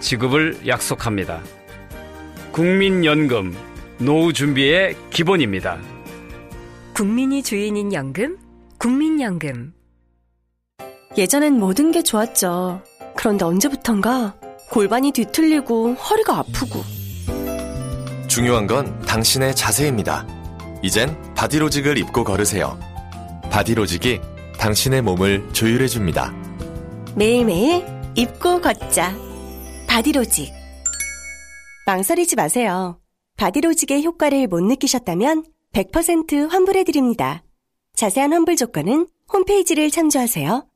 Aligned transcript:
지급을 0.00 0.66
약속합니다. 0.66 1.42
국민연금, 2.52 3.54
노후 3.98 4.32
준비의 4.32 4.96
기본입니다. 5.10 5.78
국민이 6.94 7.42
주인인 7.42 7.92
연금, 7.92 8.38
국민연금. 8.78 9.74
예전엔 11.18 11.58
모든 11.58 11.92
게 11.92 12.02
좋았죠. 12.02 12.82
그런데 13.16 13.44
언제부턴가 13.44 14.36
골반이 14.70 15.12
뒤틀리고 15.12 15.94
허리가 15.94 16.38
아프고 16.38 16.82
중요한 18.28 18.66
건 18.66 18.98
당신의 19.00 19.54
자세입니다. 19.54 20.26
이젠 20.82 21.16
바디로직을 21.34 21.96
입고 21.98 22.24
걸으세요. 22.24 22.78
바디로직이 23.50 24.20
당신의 24.58 25.02
몸을 25.02 25.48
조율해줍니다. 25.52 26.34
매일매일 27.14 27.84
입고 28.14 28.60
걷자. 28.60 29.16
바디로직. 29.86 30.52
망설이지 31.86 32.36
마세요. 32.36 33.00
바디로직의 33.36 34.04
효과를 34.04 34.46
못 34.46 34.60
느끼셨다면 34.62 35.44
100% 35.72 36.48
환불해드립니다. 36.48 37.42
자세한 37.94 38.32
환불 38.32 38.56
조건은 38.56 39.06
홈페이지를 39.32 39.90
참조하세요. 39.90 40.66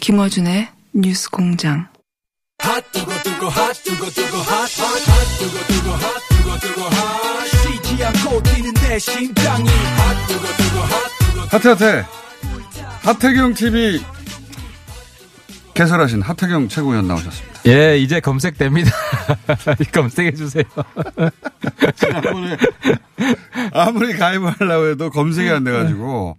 김어준의 0.00 0.68
뉴스 0.92 1.30
공장. 1.30 1.88
하태 11.50 11.68
하태 11.68 12.04
하태경 13.02 13.54
TV 13.54 14.00
개설하신 15.74 16.22
하태경 16.22 16.68
최고위원 16.68 17.08
나오셨습니다. 17.08 17.60
예, 17.66 17.98
이제 17.98 18.20
검색됩니다. 18.20 18.90
검색해 19.92 20.32
주세요. 20.32 20.64
지난번에 21.96 22.56
아무리 23.72 24.16
가입을 24.16 24.52
하려고 24.52 24.86
해도 24.88 25.10
검색이 25.10 25.50
안 25.50 25.64
돼가지고 25.64 26.36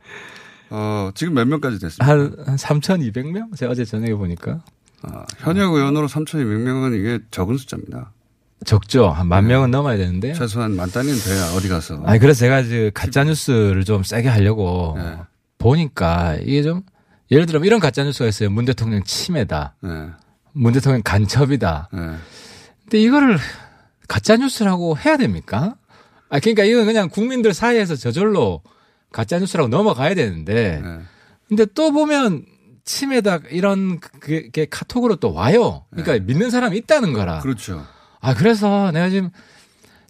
어, 0.69 1.11
지금 1.15 1.33
몇 1.33 1.47
명까지 1.47 1.79
됐습니까? 1.79 2.05
한, 2.05 2.35
한 2.45 2.55
3,200명? 2.55 3.55
제가 3.57 3.71
어제 3.71 3.85
저녁에 3.85 4.13
보니까. 4.13 4.61
아, 5.03 5.25
현역 5.39 5.73
의원으로 5.73 6.07
3,200명은 6.07 6.97
이게 6.99 7.19
적은 7.31 7.57
숫자입니다. 7.57 8.11
적죠. 8.65 9.09
한 9.09 9.27
만 9.27 9.45
명은 9.47 9.69
넘어야 9.71 9.97
되는데. 9.97 10.33
최소한 10.33 10.75
만 10.75 10.89
단위는 10.89 11.17
돼야 11.19 11.45
어디 11.55 11.67
가서. 11.67 12.01
아니, 12.05 12.19
그래서 12.19 12.39
제가 12.39 12.63
그 12.63 12.91
가짜뉴스를 12.93 13.83
좀 13.85 14.03
세게 14.03 14.27
하려고 14.27 14.95
네. 14.97 15.17
보니까 15.57 16.35
이게 16.41 16.63
좀 16.63 16.81
예를 17.31 17.45
들면 17.45 17.65
이런 17.65 17.79
가짜뉴스가 17.79 18.27
있어요. 18.27 18.49
문 18.49 18.65
대통령 18.65 19.03
침해다. 19.03 19.75
네. 19.81 19.89
문 20.53 20.73
대통령 20.73 21.01
간첩이다. 21.03 21.89
네. 21.93 21.99
근데 22.83 23.01
이거를 23.01 23.37
가짜뉴스라고 24.07 24.97
해야 24.97 25.17
됩니까? 25.17 25.75
아, 26.29 26.39
그러니까 26.39 26.63
이건 26.63 26.85
그냥 26.85 27.09
국민들 27.09 27.53
사이에서 27.53 27.95
저절로 27.95 28.61
가짜뉴스라고 29.11 29.67
넘어가야 29.69 30.15
되는데. 30.15 30.81
네. 30.83 30.99
근데 31.47 31.65
또 31.75 31.91
보면 31.91 32.45
침해다 32.85 33.39
이런 33.49 33.99
그- 33.99 34.49
게 34.51 34.65
카톡으로 34.69 35.15
또 35.17 35.33
와요. 35.33 35.83
그러니까 35.91 36.19
믿는 36.25 36.49
사람이 36.49 36.77
있다는 36.77 37.13
거라. 37.13 37.39
그렇죠. 37.39 37.85
아, 38.21 38.33
그래서 38.33 38.91
내가 38.91 39.09
지금 39.09 39.29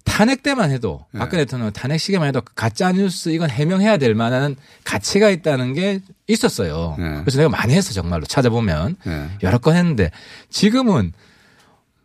탄핵 0.04 0.44
때만 0.44 0.70
해도 0.72 1.06
네. 1.12 1.20
박근혜 1.20 1.46
대통령 1.46 1.72
탄핵 1.72 1.98
시기만 1.98 2.28
해도 2.28 2.42
가짜 2.54 2.92
뉴스 2.92 3.30
이건 3.30 3.50
해명해야 3.50 3.98
될 3.98 4.14
만한 4.14 4.56
가치가 4.84 5.30
있다는 5.30 5.74
게 5.74 6.02
있었어요. 6.28 6.96
네. 7.00 7.22
그래서 7.22 7.38
내가 7.40 7.50
많이 7.50 7.74
했어 7.74 7.92
정말로 7.94 8.26
찾아보면 8.26 8.98
네. 9.06 9.30
여러 9.42 9.58
건 9.58 9.76
했는데 9.76 10.12
지금은 10.50 11.14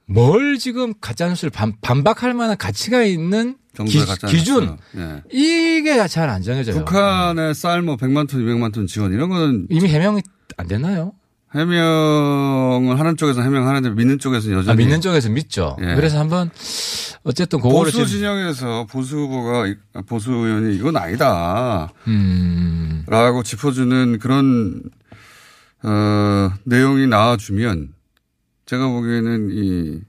뭘 0.07 0.59
지금 0.59 0.93
가짜 1.01 1.29
뉴스를 1.29 1.51
반, 1.51 1.75
반박할 1.83 2.35
만한 2.35 2.57
가치가 2.57 3.03
있는 3.03 3.57
기, 3.87 3.99
뉴스. 3.99 4.77
예. 4.97 5.23
이게 5.31 6.05
잘 6.09 6.29
안 6.29 6.43
정해져요. 6.43 6.77
북한의 6.85 7.55
쌀뭐 7.55 7.97
100만 7.97 8.29
톤, 8.29 8.41
200만 8.45 8.73
톤 8.73 8.87
지원 8.89 9.13
이런 9.13 9.29
거는 9.29 9.67
이미 9.71 9.89
해명이 9.89 10.23
안 10.61 10.67
됐나요? 10.69 11.13
해명을 11.55 12.99
하는 13.01 13.17
쪽에서 13.17 13.43
해명하는데 13.43 13.91
믿는 13.91 14.19
쪽에서는 14.19 14.59
여전히 14.59 14.73
아, 14.73 14.77
믿는 14.77 15.01
쪽에서 15.01 15.29
믿죠. 15.31 15.77
예. 15.81 15.95
그래서 15.97 16.19
한번 16.21 16.49
어쨌든 17.25 17.61
그거를 17.61 17.91
보수 17.93 18.07
진영에서 18.07 18.87
보수 18.87 19.17
후보가 19.19 19.67
이- 19.67 19.75
보수 20.07 20.31
의원이 20.33 20.77
이건 20.77 20.97
아니다. 20.97 21.91
음. 22.07 23.05
라고 23.09 23.43
짚어주는 23.43 24.19
그런 24.21 24.83
어, 25.83 26.53
내용이 26.65 27.07
나와주면 27.09 27.95
제가 28.67 28.87
보기에는 28.87 29.49
이 29.53 30.01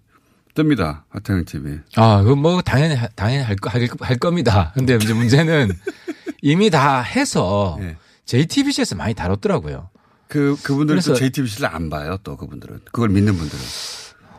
뜹니다. 0.54 1.04
하태경 1.10 1.46
TV. 1.46 1.80
아, 1.96 2.22
그뭐 2.24 2.62
당연히 2.62 2.94
하- 2.96 3.08
당연히 3.16 3.44
할, 3.44 3.56
거- 3.56 3.70
할, 3.70 3.88
할 4.02 4.18
겁니다. 4.18 4.74
근데 4.76 4.96
이제 4.96 5.14
문제는 5.14 5.72
이미 6.44 6.70
다 6.70 7.02
해서 7.02 7.78
예. 7.82 7.96
JTBC에서 8.26 8.96
많이 8.96 9.14
다뤘더라고요. 9.14 9.90
그 10.32 10.56
그분들은 10.64 11.02
또 11.02 11.14
JTBC를 11.14 11.68
안 11.68 11.90
봐요. 11.90 12.18
또 12.24 12.38
그분들은 12.38 12.80
그걸 12.86 13.10
믿는 13.10 13.36
분들은. 13.36 13.62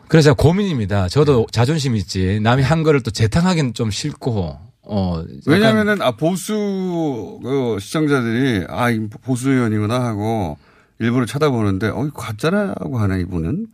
그래서 0.07 0.33
고민입니다. 0.33 1.03
네. 1.03 1.09
저도 1.09 1.45
자존심 1.51 1.95
있지. 1.95 2.39
남이 2.41 2.63
한 2.63 2.81
거를 2.81 3.01
또 3.01 3.11
재탕하기는 3.11 3.75
좀 3.75 3.91
싫고, 3.91 4.57
어. 4.81 5.17
약간 5.19 5.37
왜냐하면은 5.45 6.01
아 6.01 6.11
보수 6.15 7.39
그 7.43 7.77
시청자들이 7.79 8.65
아이 8.69 9.07
보수 9.07 9.51
의원이구나 9.51 10.03
하고 10.03 10.57
일부러 10.97 11.27
쳐다보는데 11.27 11.89
어 11.89 12.09
가짜라고 12.11 12.97
하네 12.97 13.21
이분은 13.21 13.67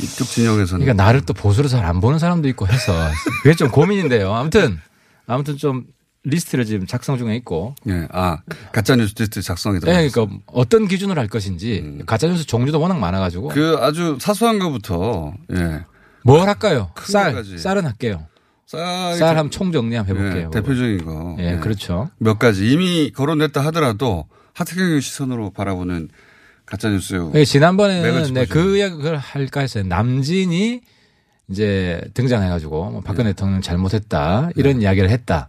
이쪽 0.00 0.26
진영에서는. 0.28 0.84
그러니까 0.84 1.02
나를 1.02 1.22
또 1.22 1.34
보수로 1.34 1.66
잘 1.66 1.84
안 1.84 2.00
보는 2.00 2.20
사람도 2.20 2.46
있고 2.50 2.68
해서 2.68 2.92
그게 3.42 3.56
좀 3.56 3.68
고민인데요. 3.68 4.32
아무튼, 4.32 4.78
아무튼 5.26 5.56
좀 5.56 5.86
리스트를 6.24 6.64
지금 6.64 6.86
작성 6.86 7.16
중에 7.16 7.36
있고. 7.36 7.74
예, 7.88 8.06
아 8.10 8.38
가짜 8.72 8.96
뉴스 8.96 9.14
리스트 9.16 9.40
작성이 9.42 9.80
들어. 9.80 9.92
네, 9.92 10.08
그러니까 10.08 10.38
어떤 10.46 10.88
기준으로 10.88 11.20
할 11.20 11.28
것인지 11.28 12.00
가짜뉴스 12.06 12.46
종류도 12.46 12.80
워낙 12.80 12.98
많아가지고 12.98 13.48
음. 13.48 13.54
그 13.54 13.76
아주 13.80 14.18
사소한 14.20 14.58
것부터 14.58 15.34
예. 15.52 15.84
뭘 16.24 16.46
할까요? 16.46 16.90
큰 16.94 17.12
쌀, 17.12 17.32
것까지. 17.32 17.58
쌀은 17.58 17.84
할게요. 17.86 18.26
쌀, 18.66 19.16
쌀 19.16 19.38
한번 19.38 19.50
총정리 19.50 19.96
한번 19.96 20.16
해볼게요. 20.16 20.50
예, 20.52 20.60
대표적인 20.60 21.04
거. 21.04 21.36
예, 21.38 21.56
그렇죠. 21.56 22.10
몇 22.18 22.38
가지 22.38 22.70
이미 22.70 23.10
거론됐다 23.10 23.64
하더라도 23.66 24.26
하태경 24.54 25.00
시선으로 25.00 25.50
바라보는 25.50 26.08
가짜뉴스. 26.66 27.30
예, 27.34 27.44
지난번에는 27.44 28.34
네. 28.34 28.44
그 28.44 28.76
이야기를 28.76 29.16
할까 29.16 29.60
했어요. 29.60 29.84
남진이 29.84 30.82
이제 31.50 32.02
등장해가지고 32.12 32.90
뭐 32.90 33.00
박근혜 33.00 33.30
대통령 33.30 33.62
잘못했다 33.62 34.50
이런 34.54 34.82
이야기를 34.82 35.08
했다. 35.08 35.48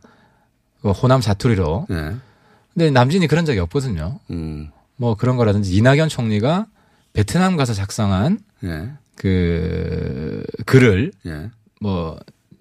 그 0.81 0.91
호남 0.91 1.21
사투리로. 1.21 1.87
예. 1.91 2.15
근데 2.73 2.91
남진이 2.91 3.27
그런 3.27 3.45
적이 3.45 3.59
없거든요. 3.59 4.19
음. 4.31 4.71
뭐 4.95 5.15
그런 5.15 5.37
거라든지 5.37 5.75
이낙연 5.75 6.09
총리가 6.09 6.67
베트남 7.13 7.57
가서 7.57 7.73
작성한 7.73 8.39
예. 8.63 8.91
그 9.15 10.43
글을 10.65 11.11
예. 11.25 11.49
뭐 11.81 12.17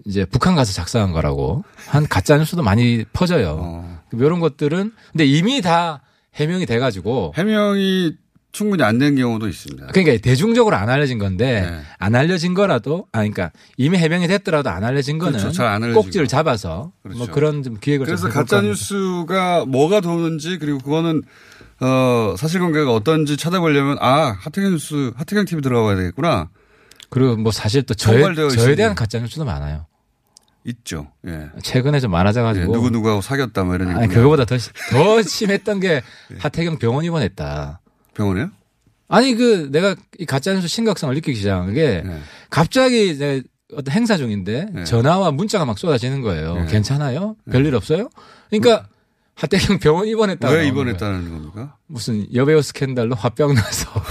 이제 0.06 0.25
북한 0.25 0.55
가서 0.55 0.73
작성한 0.73 1.12
거라고 1.12 1.65
한 1.87 2.06
가짜 2.09 2.37
뉴스도 2.37 2.62
많이 2.62 3.05
퍼져요. 3.12 3.59
어. 3.61 4.00
이런 4.12 4.41
것들은 4.41 4.93
근데 5.12 5.26
이미 5.26 5.61
다 5.61 6.00
해명이 6.35 6.67
돼가지고 6.67 7.35
해명이 7.37 8.15
충분히 8.50 8.83
안 8.83 8.99
된 8.99 9.15
경우도 9.15 9.47
있습니다. 9.49 9.89
그러니까 9.89 10.17
대중적으로 10.23 10.75
안 10.77 10.89
알려진 10.89 11.19
건데 11.19 11.61
네. 11.71 11.81
안 11.99 12.15
알려진 12.15 12.55
거라도 12.55 13.06
아 13.12 13.19
그러니까 13.19 13.50
이미 13.77 13.99
해명이 13.99 14.27
됐더라도 14.27 14.71
안 14.71 14.85
알려진 14.85 15.19
거는 15.19 15.39
그렇죠. 15.39 15.62
알려진 15.65 15.95
꼭지를 15.95 16.27
거. 16.27 16.31
잡아서 16.31 16.93
그렇죠. 17.03 17.19
뭐 17.19 17.27
그런 17.29 17.62
좀 17.62 17.79
기획을 17.79 18.06
그래서 18.06 18.29
가짜. 18.29 18.61
뉴스가 18.62 19.67
뭐가 19.67 20.00
도는지 20.00 20.59
그리고 20.59 20.79
그거는 20.79 21.23
어 21.81 22.35
사실관계가 22.39 22.93
어떤지 22.93 23.37
찾아보려면 23.37 23.99
아 24.00 24.37
하태경 24.41 24.73
뉴스 24.73 25.12
하태경 25.17 25.44
TV 25.44 25.61
들어가야 25.62 25.97
되겠구나. 25.97 26.49
그리고 27.11 27.37
뭐 27.37 27.53
사실 27.53 27.83
또 27.85 27.94
저에, 27.94 28.23
저에. 28.35 28.75
대한 28.75 28.94
가짜 28.94 29.19
뉴스도 29.21 29.44
많아요. 29.44 29.87
있죠. 30.65 31.12
예. 31.27 31.49
최근에 31.62 32.01
좀 32.01 32.11
많아져가지고 32.11 32.67
예, 32.69 32.73
누구 32.73 32.91
누구하고 32.91 33.21
사귀었다 33.23 33.65
뭐 33.65 33.75
이런 33.77 33.89
얘기. 33.91 33.99
아니 33.99 34.09
그거보다 34.09 34.44
더, 34.44 34.59
시- 34.59 34.71
더 34.91 35.21
심했던 35.23 35.81
게 35.81 36.03
하태경 36.39 36.79
병원 36.79 37.05
입원했다. 37.05 37.81
병원에요? 38.19 38.50
아니 39.09 39.35
그 39.35 39.69
내가 39.73 39.97
이 40.19 40.26
가짜뉴스 40.26 40.69
심각성을 40.69 41.15
느끼기 41.15 41.38
시작한 41.38 41.73
게 41.73 42.03
네. 42.05 42.20
갑자기 42.50 43.09
이제 43.11 43.43
어떤 43.75 43.94
행사 43.94 44.17
중인데 44.19 44.67
네. 44.73 44.85
전화와 44.85 45.31
문자가 45.31 45.65
막 45.65 45.79
쏟아지는 45.79 46.20
거예요. 46.20 46.56
네. 46.56 46.67
괜찮아요? 46.67 47.37
별일 47.50 47.75
없어요? 47.75 48.11
그러니까 48.50 48.88
하태경 49.35 49.79
병원 49.79 50.09
입원했다. 50.09 50.50
왜 50.50 50.67
입원했다는 50.67 51.31
겁니까? 51.31 51.76
무슨 51.87 52.26
여배우 52.35 52.61
스캔들로 52.61 53.15
화병 53.15 53.55
나서 53.55 53.88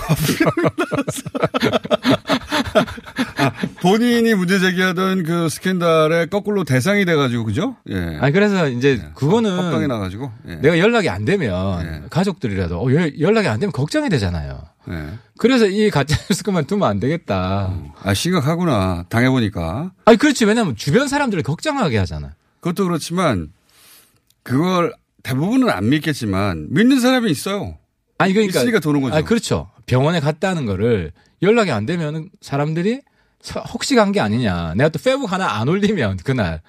본인이 3.81 4.33
문제 4.35 4.59
제기하던 4.59 5.23
그 5.23 5.49
스캔들의 5.49 6.27
거꾸로 6.29 6.63
대상이 6.63 7.05
돼가지고 7.05 7.45
그죠? 7.45 7.75
예. 7.89 8.17
아니 8.19 8.31
그래서 8.33 8.67
이제 8.69 9.01
그거는 9.15 9.51
합병이 9.57 9.87
나가지고. 9.87 10.31
예. 10.49 10.55
내가 10.55 10.79
연락이 10.79 11.09
안 11.09 11.25
되면 11.25 12.07
가족들이라도 12.09 12.79
어, 12.81 12.93
연- 12.93 13.19
연락이 13.19 13.47
안 13.47 13.59
되면 13.59 13.71
걱정이 13.71 14.09
되잖아요. 14.09 14.61
예. 14.89 15.07
그래서 15.37 15.65
이 15.67 15.89
가짜뉴스 15.89 16.43
그만 16.43 16.65
두면 16.65 16.87
안 16.87 16.99
되겠다. 16.99 17.73
아 18.01 18.13
심각하구나 18.13 19.05
당해보니까. 19.09 19.91
아니 20.05 20.17
그렇지 20.17 20.45
왜냐면 20.45 20.75
주변 20.75 21.07
사람들을 21.07 21.43
걱정하게 21.43 21.97
하잖아. 21.97 22.31
그것도 22.61 22.85
그렇지만 22.85 23.49
그걸 24.43 24.93
대부분은 25.23 25.69
안 25.69 25.89
믿겠지만 25.89 26.67
믿는 26.71 26.99
사람이 26.99 27.29
있어요. 27.29 27.77
아니 28.17 28.33
그러니까 28.33 28.59
있으니까 28.59 28.79
도는 28.79 29.01
거죠. 29.01 29.15
아니, 29.15 29.25
그렇죠. 29.25 29.69
병원에 29.85 30.19
갔다는 30.19 30.65
거를 30.65 31.11
연락이 31.41 31.71
안 31.71 31.85
되면 31.85 32.29
사람들이 32.41 32.95
서- 32.95 33.01
혹시 33.73 33.95
간 33.95 34.11
게 34.11 34.19
아니냐. 34.19 34.73
내가 34.75 34.89
또 34.89 34.99
페북 34.99 35.31
하나 35.31 35.59
안 35.59 35.67
올리면 35.67 36.17
그날 36.23 36.61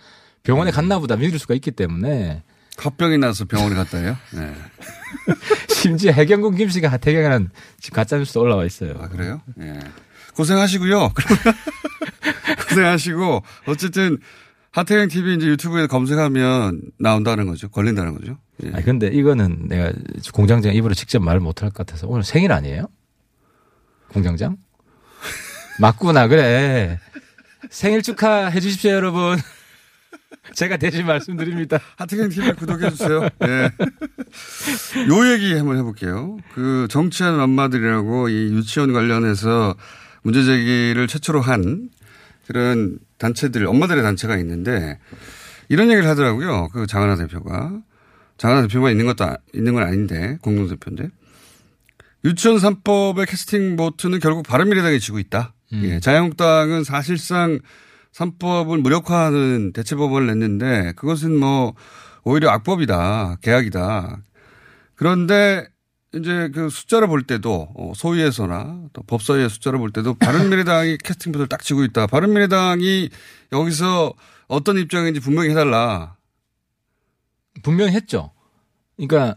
병원에 0.43 0.71
갔나 0.71 0.99
보다 0.99 1.17
믿을 1.17 1.39
수가 1.39 1.55
있기 1.55 1.71
때문에 1.73 2.43
합병이 2.77 3.19
나서 3.19 3.45
병원에 3.45 3.75
갔다요? 3.75 4.17
네. 4.33 4.55
심지어 5.69 6.13
해경군 6.13 6.55
김 6.57 6.69
씨가 6.69 6.89
하태경이라는 6.89 7.51
지금 7.81 7.97
가짜뉴스 7.97 8.39
올라와 8.39 8.65
있어요. 8.65 8.95
아, 9.01 9.09
그래요? 9.09 9.41
예. 9.61 9.81
고생하시고요. 10.37 11.13
그러면 11.15 11.55
고생하시고 12.69 13.43
어쨌든 13.67 14.19
하태경 14.71 15.09
TV 15.09 15.37
이제 15.37 15.47
유튜브에 15.49 15.87
검색하면 15.89 16.83
나온다는 16.99 17.47
거죠. 17.47 17.69
걸린다는 17.69 18.15
거죠. 18.17 18.39
예. 18.63 18.71
아니, 18.73 18.85
근데 18.85 19.09
이거는 19.09 19.67
내가 19.69 19.93
공장장 20.33 20.75
입으로 20.75 20.95
직접 20.95 21.21
말을 21.21 21.41
못할 21.41 21.71
것 21.71 21.85
같아서 21.87 22.07
오늘 22.07 22.23
생일 22.23 22.53
아니에요? 22.53 22.87
공장장? 24.13 24.57
맞구나, 25.81 26.29
그래. 26.29 26.99
생일 27.71 28.03
축하해 28.03 28.61
주십시오, 28.61 28.91
여러분. 28.93 29.37
제가 30.55 30.77
대신 30.79 31.07
말씀드립니다. 31.07 31.79
하태경 31.97 32.31
TV 32.31 32.53
구독해 32.55 32.91
주세요. 32.91 33.29
예. 33.45 33.71
요 35.09 35.33
얘기 35.33 35.55
한번 35.55 35.77
해볼게요. 35.79 36.39
그 36.55 36.89
정치하는 36.91 37.39
엄마들이라고 37.41 38.29
이 38.29 38.55
유치원 38.55 38.93
관련해서 38.93 39.77
문제 40.23 40.43
제기를 40.43 41.07
최초로 41.07 41.41
한 41.43 41.91
그런 42.47 42.99
단체들, 43.19 43.67
엄마들의 43.67 44.03
단체가 44.03 44.39
있는데 44.39 44.99
이런 45.69 45.91
얘기를 45.91 46.09
하더라고요. 46.09 46.69
그 46.73 46.87
장하나 46.87 47.17
대표가. 47.17 47.73
장하나 48.39 48.63
대표만 48.63 48.93
있는 48.93 49.05
것도, 49.07 49.25
아- 49.25 49.37
있는 49.53 49.75
건 49.75 49.83
아닌데, 49.83 50.39
공동대표인데. 50.43 51.11
유치원 52.25 52.59
3법의 52.59 53.29
캐스팅 53.29 53.77
보트는 53.77 54.19
결국 54.21 54.47
바른미래당이 54.47 54.99
지고 55.01 55.19
있다. 55.19 55.53
예, 55.73 56.01
자유한국당은 56.01 56.85
사실상 56.85 57.61
3법을 58.13 58.81
무력화하는 58.81 59.73
대체법원을 59.73 60.27
냈는데 60.27 60.93
그것은 60.97 61.37
뭐 61.37 61.75
오히려 62.25 62.51
악법이다. 62.51 63.39
계약이다. 63.43 64.23
그런데 64.95 65.69
이제 66.15 66.51
그 66.55 66.71
숫자를 66.71 67.07
볼 67.07 67.23
때도 67.23 67.69
어, 67.75 67.93
소위에서나 67.95 68.89
또 68.93 69.03
법사위의 69.03 69.51
숫자를 69.51 69.79
볼 69.79 69.93
때도 69.93 70.15
바른미래당이 70.15 70.99
캐스팅 71.05 71.33
보트를 71.33 71.49
딱 71.49 71.63
지고 71.63 71.85
있다. 71.85 72.07
바른미래당이 72.07 73.11
여기서 73.53 74.15
어떤 74.49 74.79
입장인지 74.79 75.21
분명히 75.21 75.51
해달라. 75.51 76.17
분명히 77.63 77.93
했죠. 77.93 78.33
그러니까 78.97 79.37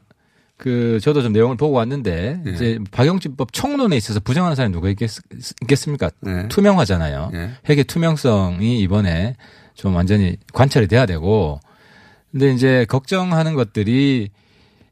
그 0.61 0.99
저도 1.01 1.23
좀 1.23 1.33
내용을 1.33 1.57
보고 1.57 1.75
왔는데 1.77 2.43
예. 2.45 2.51
이제 2.51 2.77
박영진법 2.91 3.51
총론에 3.51 3.97
있어서 3.97 4.19
부정하는 4.19 4.55
사람이 4.55 4.71
누가 4.71 4.89
있겠, 4.89 5.09
있겠습니까? 5.63 6.11
네. 6.19 6.47
투명하잖아요. 6.49 7.31
예. 7.33 7.49
핵의 7.65 7.85
투명성이 7.85 8.79
이번에 8.81 9.35
좀 9.73 9.95
완전히 9.95 10.37
관찰이 10.53 10.87
돼야 10.87 11.07
되고 11.07 11.59
근데 12.29 12.53
이제 12.53 12.85
걱정하는 12.87 13.55
것들이 13.55 14.29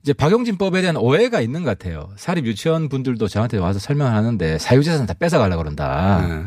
이제 0.01 0.13
박용진법에 0.13 0.81
대한 0.81 0.97
오해가 0.97 1.39
있는 1.39 1.63
것 1.63 1.77
같아요. 1.77 2.09
사립 2.15 2.47
유치원 2.47 2.89
분들도 2.89 3.27
저한테 3.27 3.57
와서 3.59 3.77
설명을 3.77 4.11
하는데 4.11 4.57
사유재산 4.57 5.05
다 5.05 5.13
뺏어가려고 5.13 5.61
그런다. 5.61 6.25
네. 6.27 6.43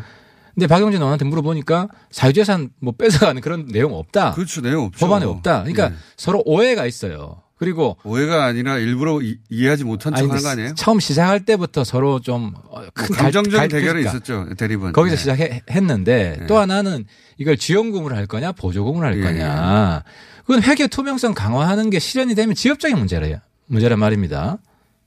근데 0.52 0.66
박용진 0.66 1.00
의원한테 1.00 1.26
물어보니까 1.26 1.86
사유재산 2.10 2.70
뭐 2.80 2.92
뺏어가는 2.98 3.40
그런 3.40 3.68
내용 3.68 3.94
없다. 3.94 4.32
그렇죠. 4.32 4.62
내용 4.62 4.86
없죠. 4.86 5.06
법안에 5.06 5.26
없다. 5.26 5.60
그러니까 5.60 5.90
네. 5.90 5.94
서로 6.16 6.42
오해가 6.44 6.86
있어요. 6.86 7.40
그리고 7.62 7.96
오해가 8.02 8.44
아니라 8.44 8.78
일부러 8.78 9.20
이, 9.22 9.38
해하지 9.52 9.84
못한 9.84 10.12
아니, 10.12 10.22
척 10.22 10.30
하는 10.30 10.34
근데 10.34 10.42
거 10.42 10.48
아니에요? 10.50 10.74
처음 10.74 10.98
시작할 10.98 11.44
때부터 11.44 11.84
서로 11.84 12.18
좀뭐큰 12.18 13.14
감정적인 13.14 13.68
대결이 13.68 14.00
있었죠. 14.00 14.48
대립은. 14.58 14.92
거기서 14.92 15.14
네. 15.14 15.20
시작했는데 15.20 16.36
네. 16.40 16.46
또 16.48 16.58
하나는 16.58 17.04
이걸 17.38 17.56
지원금으로 17.56 18.16
할 18.16 18.26
거냐 18.26 18.50
보조금으로 18.50 19.06
할 19.06 19.16
예. 19.16 19.22
거냐. 19.22 20.02
그건 20.40 20.64
회계 20.64 20.88
투명성 20.88 21.34
강화하는 21.34 21.88
게 21.90 22.00
실현이 22.00 22.34
되면 22.34 22.56
지역적인 22.56 22.98
문제래요. 22.98 23.38
문제란 23.66 23.96
말입니다. 24.00 24.58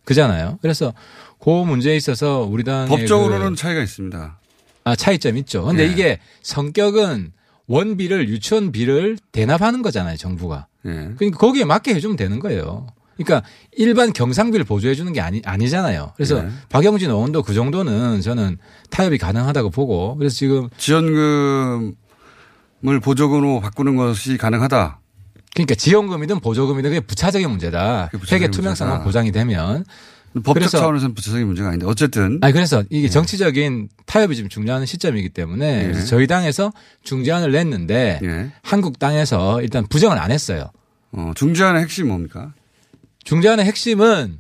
그잖아요. 0.06 0.58
그래서 0.62 0.94
그 1.44 1.50
문제에 1.50 1.98
있어서 1.98 2.48
우리 2.50 2.64
당의 2.64 2.88
법적으로는 2.88 3.50
그 3.50 3.56
차이가 3.58 3.84
있습니다. 3.84 4.40
아, 4.86 4.96
차이점 4.96 5.36
있죠. 5.40 5.66
근데 5.66 5.84
예. 5.84 5.88
이게 5.88 6.20
성격은 6.42 7.34
원비를 7.68 8.30
유치원비를 8.30 9.18
대납하는 9.34 9.82
거잖아요, 9.82 10.16
정부가. 10.16 10.68
예. 10.86 11.10
그러니까 11.18 11.38
거기에 11.38 11.66
맞게 11.66 11.94
해주면 11.96 12.16
되는 12.18 12.40
거예요. 12.40 12.88
그러니까 13.18 13.48
일반 13.78 14.12
경상비를 14.12 14.66
보조해 14.66 14.94
주는 14.94 15.12
게 15.14 15.22
아니, 15.22 15.42
아니잖아요. 15.46 16.12
그래서 16.16 16.42
네. 16.42 16.50
박영진 16.70 17.10
의원도 17.10 17.44
그 17.44 17.54
정도는 17.54 18.22
저는 18.22 18.58
타협이 18.90 19.18
가능하다고 19.18 19.70
보고 19.70 20.16
그래서 20.18 20.36
지금 20.36 20.68
지원금을 20.78 21.94
보조금으로 23.02 23.62
바꾸는 23.62 23.96
것이 23.96 24.38
가능하다. 24.38 25.00
그러니까 25.54 25.76
지원금이든 25.76 26.42
보조금이든 26.42 26.90
그게 26.90 27.00
부차적인 27.00 27.50
문제다. 27.50 28.12
회계 28.32 28.50
투명성만. 28.50 29.04
보장이 29.04 29.32
되면. 29.32 29.86
법적 30.44 30.70
차원에서는 30.70 31.16
부차적인 31.16 31.46
문제가 31.48 31.70
아닌데 31.70 31.86
어쨌든 31.86 32.40
아니 32.42 32.54
그래서 32.54 32.84
이게 32.90 33.10
정치적인 33.10 33.90
타협이 34.06 34.36
지금 34.36 34.50
중요한 34.50 34.86
시점이기 34.86 35.30
때문에 35.30 35.84
예. 35.84 35.88
그래서 35.88 36.06
저희 36.08 36.28
당에서 36.28 36.72
중재안을 37.04 37.52
냈는데 37.52 38.20
예. 38.24 38.52
한국 38.62 39.00
당에서 39.00 39.62
일단 39.62 39.86
부정을 39.88 40.18
안 40.18 40.32
했어요. 40.32 40.72
어, 41.12 41.32
중재안의 41.36 41.82
핵심이 41.82 42.10
뭡니까? 42.10 42.54
중재안의 43.24 43.66
핵심은 43.66 44.40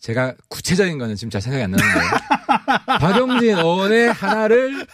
제가 0.00 0.34
구체적인 0.48 0.96
거는 0.98 1.16
지금 1.16 1.30
잘 1.30 1.42
생각이 1.42 1.62
안 1.62 1.72
나는데 1.72 2.00
박용진 2.98 3.58
의원의 3.58 4.12
하나를 4.12 4.86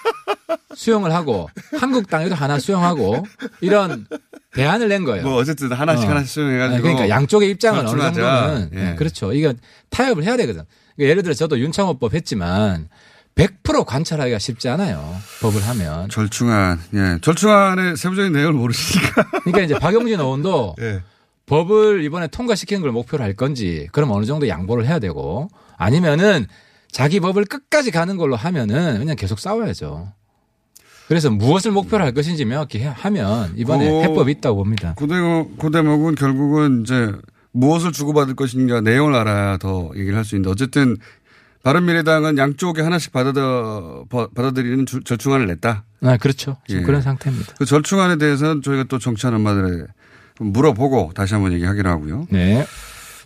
수용을 0.74 1.12
하고 1.12 1.48
한국당에도 1.78 2.34
하나 2.34 2.58
수용하고 2.58 3.24
이런 3.60 4.06
대안을 4.54 4.88
낸 4.88 5.04
거예요. 5.04 5.24
뭐 5.24 5.36
어쨌든 5.36 5.72
하나씩 5.72 6.06
어. 6.06 6.10
하나씩 6.10 6.28
수용해가지고. 6.30 6.82
그러니까 6.82 7.08
양쪽의 7.08 7.50
입장은 7.50 7.86
어느. 7.86 8.00
정도는 8.00 8.70
예. 8.74 8.90
예, 8.90 8.94
그렇죠. 8.94 9.32
이거 9.32 9.52
타협을 9.90 10.24
해야 10.24 10.36
되거든. 10.36 10.62
그러니까 10.96 11.10
예를 11.10 11.22
들어 11.22 11.34
저도 11.34 11.58
윤창호법 11.58 12.14
했지만 12.14 12.88
100% 13.34 13.84
관찰하기가 13.84 14.38
쉽지 14.38 14.68
않아요. 14.68 15.16
법을 15.40 15.60
하면. 15.68 16.08
절충안, 16.08 16.80
예. 16.94 17.18
절충안의 17.20 17.96
세부적인 17.96 18.32
내용을 18.32 18.52
모르시니까. 18.52 19.22
그러니까 19.42 19.62
이제 19.62 19.78
박용진 19.78 20.20
의원도 20.20 20.76
예. 20.80 21.02
법을 21.46 22.04
이번에 22.04 22.28
통과시키는 22.28 22.80
걸 22.80 22.92
목표로 22.92 23.22
할 23.22 23.34
건지 23.34 23.88
그럼 23.92 24.12
어느 24.12 24.24
정도 24.24 24.48
양보를 24.48 24.86
해야 24.86 24.98
되고 24.98 25.48
아니면은 25.76 26.46
자기 26.90 27.20
법을 27.20 27.44
끝까지 27.46 27.90
가는 27.90 28.16
걸로 28.16 28.36
하면은 28.36 28.98
그냥 28.98 29.16
계속 29.16 29.40
싸워야죠. 29.40 30.12
그래서 31.08 31.30
무엇을 31.30 31.70
목표로 31.72 32.02
할 32.04 32.12
것인지 32.12 32.44
명확히 32.44 32.78
해- 32.80 32.86
하면 32.94 33.52
이번에 33.56 33.88
그- 33.90 34.02
해법이 34.02 34.32
있다고 34.32 34.56
봅니다. 34.56 34.94
그 34.96 35.06
대목, 35.06 35.58
그 35.58 35.70
대목은 35.70 36.14
결국은 36.14 36.82
이제 36.82 37.12
무엇을 37.52 37.92
주고받을 37.92 38.34
것인가 38.34 38.80
내용을 38.80 39.14
알아야 39.14 39.58
더 39.58 39.90
얘기를 39.96 40.16
할 40.16 40.24
수 40.24 40.34
있는데 40.34 40.50
어쨌든 40.50 40.96
바른미래당은 41.62 42.36
양쪽에 42.36 42.82
하나씩 42.82 43.12
받아, 43.12 43.32
받아들이는 44.34 44.86
주- 44.86 45.02
절충안을 45.02 45.46
냈다. 45.46 45.84
아, 46.02 46.16
그렇죠. 46.18 46.56
지금 46.66 46.82
예. 46.82 46.84
그런 46.84 47.00
상태입니다. 47.00 47.54
그 47.58 47.64
절충안에 47.64 48.16
대해서는 48.16 48.60
저희가 48.62 48.84
또 48.84 48.98
정치하는 48.98 49.38
엄마들에 49.38 49.84
물어보고 50.40 51.12
다시 51.14 51.34
한번 51.34 51.52
얘기하기로 51.52 51.88
하고요. 51.88 52.26
네. 52.30 52.66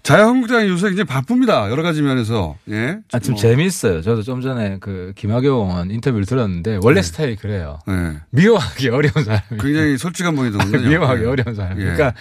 자유한국당이 0.08 0.70
요새 0.70 0.88
이제 0.88 1.04
바쁩니다. 1.04 1.70
여러 1.70 1.82
가지 1.82 2.00
면에서. 2.00 2.56
예. 2.70 2.98
아, 3.12 3.18
좀 3.18 3.34
뭐, 3.34 3.42
재미있어요. 3.42 4.00
저도 4.00 4.22
좀 4.22 4.40
전에 4.40 4.78
그 4.80 5.12
김학용 5.16 5.68
의원 5.68 5.90
인터뷰를 5.90 6.24
들었는데 6.24 6.78
원래 6.82 7.02
스타일이 7.02 7.36
그래요. 7.36 7.78
예. 7.88 8.16
미워하기 8.30 8.88
어려운 8.88 9.22
사람이. 9.22 9.60
굉장히 9.60 9.98
솔직한 9.98 10.34
분이더군요. 10.34 10.80
미워하기 10.88 11.24
예. 11.24 11.26
어려운 11.26 11.54
사람. 11.54 11.78
예. 11.78 11.82
그러니까 11.82 12.14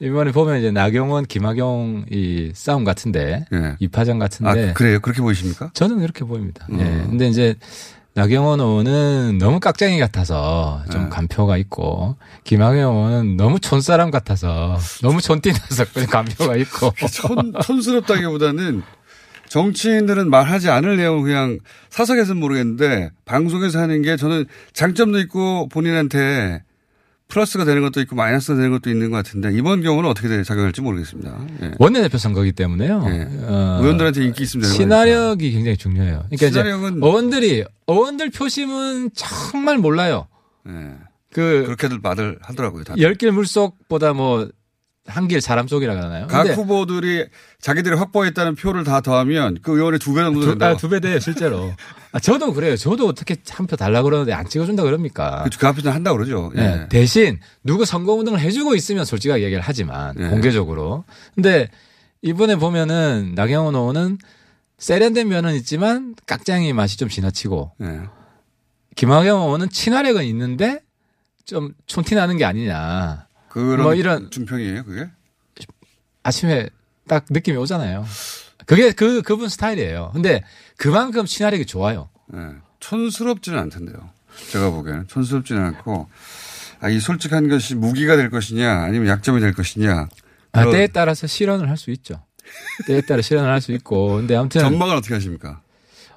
이번에 0.00 0.32
보면 0.32 0.58
이제 0.58 0.70
나경원, 0.70 1.24
김학용 1.24 2.04
이 2.10 2.52
싸움 2.54 2.84
같은데 2.84 3.46
예. 3.54 3.74
이파전 3.78 4.16
아, 4.16 4.26
같은데 4.26 4.74
그래요? 4.74 5.00
그렇게 5.00 5.22
보이십니까? 5.22 5.70
저는 5.72 6.00
그렇게 6.00 6.26
보입니다. 6.26 6.66
음. 6.70 6.78
예. 6.78 7.08
근데 7.08 7.26
이제 7.28 7.54
나경원 8.14 8.60
의원은 8.60 9.38
너무 9.38 9.60
깍쟁이 9.60 9.98
같아서 10.00 10.82
좀 10.90 11.04
네. 11.04 11.08
간표가 11.10 11.56
있고 11.58 12.16
김학용 12.44 12.96
의원은 12.96 13.36
너무 13.36 13.60
촌사람 13.60 14.10
같아서 14.10 14.78
너무 15.02 15.20
촌띠나서 15.20 15.84
간표가 16.10 16.56
있고 16.56 16.92
촌, 17.12 17.52
촌스럽다기보다는 17.62 18.82
정치인들은 19.48 20.30
말하지 20.30 20.70
않을 20.70 20.96
내용을 20.96 21.22
그냥 21.22 21.58
사석에서는 21.90 22.40
모르겠는데 22.40 23.10
방송에서 23.24 23.80
하는 23.80 24.02
게 24.02 24.16
저는 24.16 24.46
장점도 24.72 25.18
있고 25.20 25.68
본인한테 25.68 26.62
플러스가 27.30 27.64
되는 27.64 27.80
것도 27.82 28.00
있고 28.02 28.16
마이너스가 28.16 28.56
되는 28.56 28.70
것도 28.70 28.90
있는 28.90 29.10
것 29.10 29.16
같은데 29.16 29.50
이번 29.52 29.82
경우는 29.82 30.08
어떻게 30.10 30.42
작용할지 30.42 30.80
모르겠습니다. 30.82 31.38
예. 31.62 31.70
원내대표 31.78 32.18
선거기 32.18 32.52
때문에요. 32.52 33.04
예. 33.08 33.28
어, 33.46 33.78
의원들한테 33.80 34.24
인기 34.24 34.42
있으면 34.42 34.62
되는 34.64 34.76
친화력이 34.76 35.50
굉장히 35.52 35.76
중요해요. 35.76 36.24
그러니까 36.30 36.60
친화력은- 36.60 36.96
이제 36.98 37.06
의원들이 37.06 37.64
의원들 37.86 38.30
표심은 38.30 39.10
정말 39.14 39.78
몰라요. 39.78 40.26
예. 40.68 40.72
그 41.32 41.62
그렇게들 41.64 42.00
말을 42.02 42.38
하더라고요. 42.42 42.84
다들. 42.84 43.02
열 43.02 43.14
길 43.14 43.32
물속보다 43.32 44.12
뭐 44.12 44.48
한길 45.10 45.40
사람 45.40 45.68
속이라 45.68 45.94
그러나요? 45.94 46.26
각 46.28 46.46
후보들이 46.48 47.26
자기들이 47.60 47.96
확보했다는 47.96 48.54
표를 48.54 48.84
다 48.84 49.00
더하면 49.00 49.58
그 49.62 49.76
의원의 49.76 49.98
두 49.98 50.14
배 50.14 50.22
정도 50.22 50.40
두, 50.40 50.46
된다. 50.48 50.68
아, 50.68 50.76
두배 50.76 51.00
돼요, 51.00 51.18
실제로. 51.20 51.72
아, 52.12 52.18
저도 52.18 52.52
그래요. 52.54 52.76
저도 52.76 53.06
어떻게 53.06 53.36
한 53.50 53.66
표 53.66 53.76
달라 53.76 54.02
그러는데 54.02 54.32
안 54.32 54.48
찍어준다 54.48 54.82
그럽니까? 54.82 55.44
그 55.58 55.66
앞에서 55.66 55.90
한다 55.90 56.12
그러죠. 56.12 56.50
예. 56.56 56.60
네, 56.60 56.88
대신 56.88 57.38
누구 57.62 57.84
선거 57.84 58.14
운동을 58.14 58.40
해주고 58.40 58.74
있으면 58.74 59.04
솔직하게 59.04 59.42
얘기를 59.44 59.62
하지만 59.64 60.14
예. 60.18 60.28
공개적으로. 60.28 61.04
근데 61.34 61.68
이번에 62.22 62.56
보면은 62.56 63.32
나경원 63.34 63.74
의원은 63.74 64.18
세련된 64.78 65.28
면은 65.28 65.54
있지만 65.56 66.14
깍쟁이 66.26 66.72
맛이 66.72 66.96
좀 66.96 67.08
지나치고 67.08 67.72
예. 67.82 68.00
김학영 68.96 69.42
의원은 69.42 69.68
친화력은 69.70 70.24
있는데 70.24 70.80
좀 71.44 71.74
촌티 71.86 72.14
나는 72.14 72.36
게 72.36 72.44
아니냐. 72.44 73.26
그런 73.50 73.82
뭐 73.82 73.94
이런 73.94 74.30
중평이에요, 74.30 74.84
그게? 74.84 75.10
아침에 76.22 76.68
딱 77.08 77.26
느낌이 77.28 77.56
오잖아요. 77.58 78.04
그게 78.66 78.92
그 78.92 79.20
그분 79.22 79.48
스타일이에요. 79.48 80.10
근데 80.12 80.42
그만큼 80.76 81.26
친화력이 81.26 81.66
좋아요. 81.66 82.08
예. 82.34 82.38
촌스럽지는 82.78 83.58
않던데요. 83.58 84.10
제가 84.52 84.70
보기에는 84.70 85.08
촌스럽지는 85.08 85.62
않고 85.64 86.08
아, 86.80 86.88
이 86.88 86.98
솔직한 87.00 87.48
것이 87.48 87.74
무기가 87.74 88.16
될 88.16 88.30
것이냐 88.30 88.82
아니면 88.82 89.08
약점이 89.08 89.40
될 89.40 89.52
것이냐. 89.52 90.08
아, 90.52 90.70
때에 90.70 90.86
따라서 90.86 91.26
실현을 91.26 91.68
할 91.68 91.76
수 91.76 91.90
있죠. 91.90 92.22
때에 92.86 93.00
따라 93.02 93.20
실현을 93.22 93.50
할 93.50 93.60
수 93.60 93.72
있고. 93.72 94.16
근데 94.16 94.36
아무튼 94.36 94.60
전망은 94.62 94.96
어떻게 94.96 95.14
하십니까? 95.14 95.60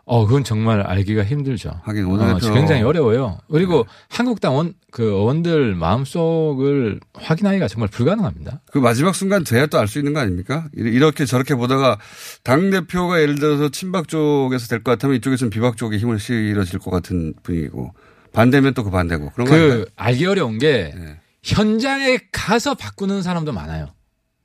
어, 0.06 0.26
그건 0.28 0.44
정말 0.44 0.82
알기가 0.82 1.24
힘들죠. 1.24 1.80
하긴 1.84 2.06
어, 2.06 2.10
원내대표 2.10 2.54
굉장히 2.54 2.82
어려워요. 2.82 3.38
그리고 3.50 3.86
한국당 4.10 4.56
원, 4.58 4.74
그 4.92 5.02
의원들 5.04 5.76
마음속을 5.76 7.00
확인하기가 7.14 7.70
정말 7.70 7.88
불가능합니다. 7.88 8.62
그 8.72 8.80
마지막 8.80 9.16
순간 9.16 9.46
돼야 9.46 9.66
또 9.68 9.78
알 9.78 9.88
수 9.88 10.00
있는 10.00 10.14
거 10.14 10.20
아닙니까? 10.20 10.68
이렇게 10.74 11.26
저렇게 11.26 11.56
보다가 11.56 12.00
당 12.44 12.70
대표가 12.70 13.22
예를 13.22 13.36
들어서 13.36 13.70
친박 13.70 14.10
쪽에서 14.10 14.68
될 14.68 14.84
것 14.84 14.92
같으면 14.92 15.16
이쪽에서는 15.16 15.50
비박 15.50 15.78
쪽에 15.78 15.98
힘을 15.98 16.20
실어질 16.20 16.80
것 16.80 16.92
같은 16.92 17.34
분위기고 17.42 17.94
반대면 18.34 18.74
또 18.74 18.84
그 18.84 18.92
반대고 18.92 19.30
그런? 19.32 19.48
그 19.48 19.86
알기 19.96 20.26
어려운 20.26 20.58
게 20.58 20.92
네. 20.96 21.20
현장에 21.44 22.20
가서 22.34 22.74
바꾸는 22.76 23.22
사람도 23.22 23.54
많아요. 23.54 23.88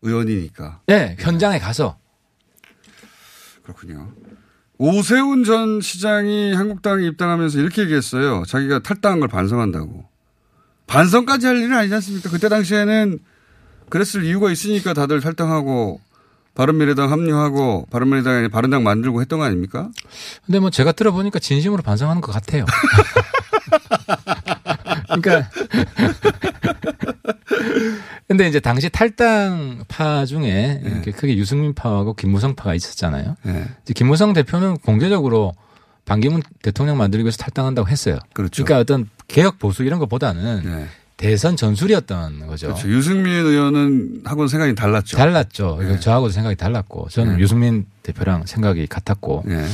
의원이니까 0.02 0.82
네, 0.86 1.16
현장에 1.18 1.58
가서. 1.58 1.98
그렇군요. 3.64 4.12
오세훈 4.78 5.42
전 5.44 5.80
시장이 5.80 6.54
한국당에 6.54 7.04
입당하면서 7.06 7.58
이렇게 7.58 7.82
얘기했어요. 7.82 8.44
자기가 8.46 8.78
탈당한 8.80 9.18
걸 9.20 9.28
반성한다고. 9.28 10.04
반성까지 10.86 11.46
할 11.46 11.56
일은 11.58 11.76
아니지 11.76 11.94
않습니까? 11.94 12.30
그때 12.30 12.48
당시에는 12.48 13.18
그랬을 13.90 14.24
이유가 14.24 14.50
있으니까 14.50 14.94
다들 14.94 15.20
탈당하고 15.20 16.00
바른미래당 16.54 17.10
합류하고 17.10 17.86
바른미래당이 17.90 18.48
바른당 18.48 18.82
만들고 18.84 19.20
했던 19.20 19.38
거 19.40 19.44
아닙니까? 19.44 19.90
근데 20.46 20.58
뭐 20.60 20.70
제가 20.70 20.92
들어보니까 20.92 21.38
진심으로 21.38 21.82
반성하는 21.82 22.20
것 22.20 22.32
같아요. 22.32 22.64
그러니까. 25.20 25.50
근데 28.28 28.46
이제 28.46 28.60
당시 28.60 28.90
탈당파 28.90 30.26
중에 30.26 30.82
이렇게 30.84 31.12
크게 31.12 31.36
유승민 31.36 31.74
파하고 31.74 32.14
김무성 32.14 32.54
파가 32.54 32.74
있었잖아요. 32.74 33.36
네. 33.42 33.64
이제 33.82 33.94
김무성 33.94 34.34
대표는 34.34 34.78
공개적으로 34.78 35.54
반기문 36.04 36.42
대통령 36.62 36.98
만들기 36.98 37.24
위해서 37.24 37.38
탈당한다고 37.38 37.88
했어요. 37.88 38.18
그렇죠. 38.34 38.64
그러니까 38.64 38.80
어떤 38.80 39.08
개혁 39.28 39.58
보수 39.58 39.82
이런 39.82 39.98
것보다는 39.98 40.62
네. 40.64 40.86
대선 41.18 41.56
전술이었던 41.56 42.46
거죠. 42.46 42.68
그렇죠. 42.68 42.88
유승민 42.88 43.32
의원은 43.32 44.22
하고는 44.24 44.48
생각이 44.48 44.74
달랐죠. 44.74 45.16
달랐죠. 45.16 45.78
네. 45.80 45.98
저하고도 45.98 46.32
생각이 46.32 46.54
달랐고 46.56 47.08
저는 47.10 47.36
네. 47.36 47.42
유승민 47.42 47.86
대표랑 48.04 48.46
생각이 48.46 48.86
같았고 48.86 49.44
예. 49.48 49.64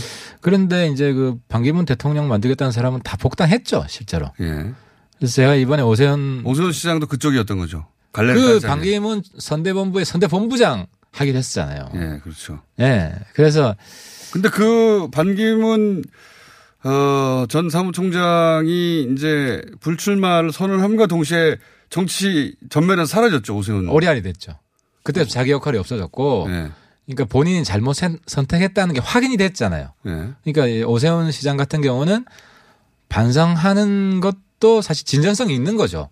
그런데 0.40 0.88
이제 0.88 1.12
그 1.12 1.38
반기문 1.48 1.84
대통령 1.84 2.28
만들겠다는 2.28 2.72
사람은 2.72 3.00
다 3.02 3.16
복당했죠, 3.18 3.84
실제로. 3.88 4.30
예. 4.40 4.72
그래서 5.18 5.35
제가 5.35 5.54
이번에 5.54 5.83
오세훈 5.83 6.42
오세훈 6.44 6.73
시장도 6.73 7.06
그쪽이었던 7.06 7.59
거죠. 7.59 7.87
그. 8.12 8.61
반기문 8.68 9.23
선대본부의 9.38 10.04
선대본부장 10.04 10.87
하기로 11.12 11.38
했었잖아요. 11.38 11.88
예, 11.94 12.21
그렇죠. 12.23 12.61
예. 12.80 13.12
그래서 13.35 13.75
근데 14.33 14.49
그 14.49 15.09
반기문 15.12 16.04
어, 16.85 17.47
전 17.49 17.71
사무총장이 17.71 19.09
이제 19.12 19.62
불출마를 19.80 20.52
선언함과 20.52 21.06
동시에 21.06 21.56
정치 21.88 22.56
전면에서 22.71 23.06
사라졌죠, 23.06 23.56
오세훈. 23.56 23.88
오리알이 23.88 24.23
됐죠. 24.23 24.59
그때 25.02 25.25
자기 25.25 25.50
역할이 25.52 25.78
없어졌고 25.78 26.47
예. 26.50 26.71
그러니까 27.06 27.25
본인이 27.26 27.62
잘못 27.64 27.92
선- 27.94 28.18
선택했다는 28.26 28.94
게 28.94 29.00
확인이 29.00 29.37
됐잖아요. 29.37 29.92
예. 30.06 30.28
그러니까 30.44 30.66
이 30.66 30.83
오세훈 30.83 31.30
시장 31.30 31.56
같은 31.56 31.80
경우는 31.80 32.25
반성하는 33.09 34.21
것 34.21 34.37
도 34.64 34.80
사실 34.80 35.04
진전성이 35.04 35.54
있는 35.54 35.76
거죠. 35.76 36.09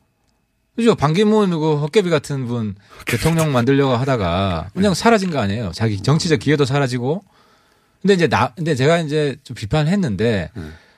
그죠? 0.76 0.94
반기문 0.94 1.48
그 1.52 1.76
헛개비 1.76 2.10
같은 2.10 2.46
분 2.46 2.74
대통령 3.06 3.50
만들려고 3.50 3.96
하다가 3.96 4.68
그냥 4.74 4.92
사라진 4.92 5.30
거 5.30 5.38
아니에요. 5.38 5.72
자기 5.72 6.02
정치적 6.02 6.40
기회도 6.40 6.66
사라지고. 6.66 7.24
근데 8.02 8.12
이제 8.12 8.26
나, 8.26 8.52
근데 8.54 8.74
제가 8.74 8.98
이제 8.98 9.36
좀 9.42 9.54
비판을 9.54 9.90
했는데 9.90 10.50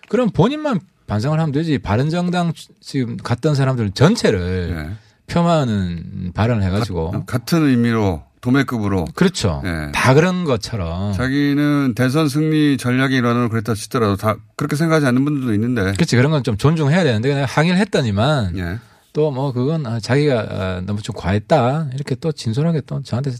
그럼 0.08 0.30
본인만 0.30 0.80
반성을 1.06 1.38
하면 1.38 1.52
되지. 1.52 1.78
바른 1.78 2.10
정당 2.10 2.52
지금 2.80 3.16
갔던 3.18 3.54
사람들 3.54 3.92
전체를 3.92 4.74
예. 4.76 4.96
폄하하는 5.28 6.32
발언을 6.34 6.64
해가지고. 6.64 7.24
같은 7.24 7.68
의미로 7.68 8.24
도매급으로. 8.44 9.06
그렇죠. 9.14 9.62
예. 9.64 9.90
다 9.92 10.12
그런 10.12 10.44
것처럼. 10.44 11.14
자기는 11.14 11.94
대선 11.96 12.28
승리 12.28 12.76
전략의 12.76 13.16
일환으로 13.16 13.48
그랬다 13.48 13.74
치더라도 13.74 14.16
다 14.16 14.36
그렇게 14.56 14.76
생각하지 14.76 15.06
않는 15.06 15.24
분들도 15.24 15.54
있는데. 15.54 15.92
그렇지. 15.94 16.14
그런 16.16 16.30
건 16.30 16.42
좀 16.42 16.58
존중해야 16.58 17.02
되는데 17.04 17.30
그냥 17.30 17.46
항의를 17.48 17.78
했더니만 17.78 18.58
예. 18.58 18.78
또뭐 19.14 19.52
그건 19.52 19.86
아, 19.86 19.98
자기가 19.98 20.40
아, 20.50 20.82
너무 20.84 21.00
좀 21.00 21.14
과했다. 21.16 21.88
이렇게 21.94 22.14
또 22.16 22.32
진솔하게 22.32 22.82
또 22.86 23.02
저한테 23.02 23.32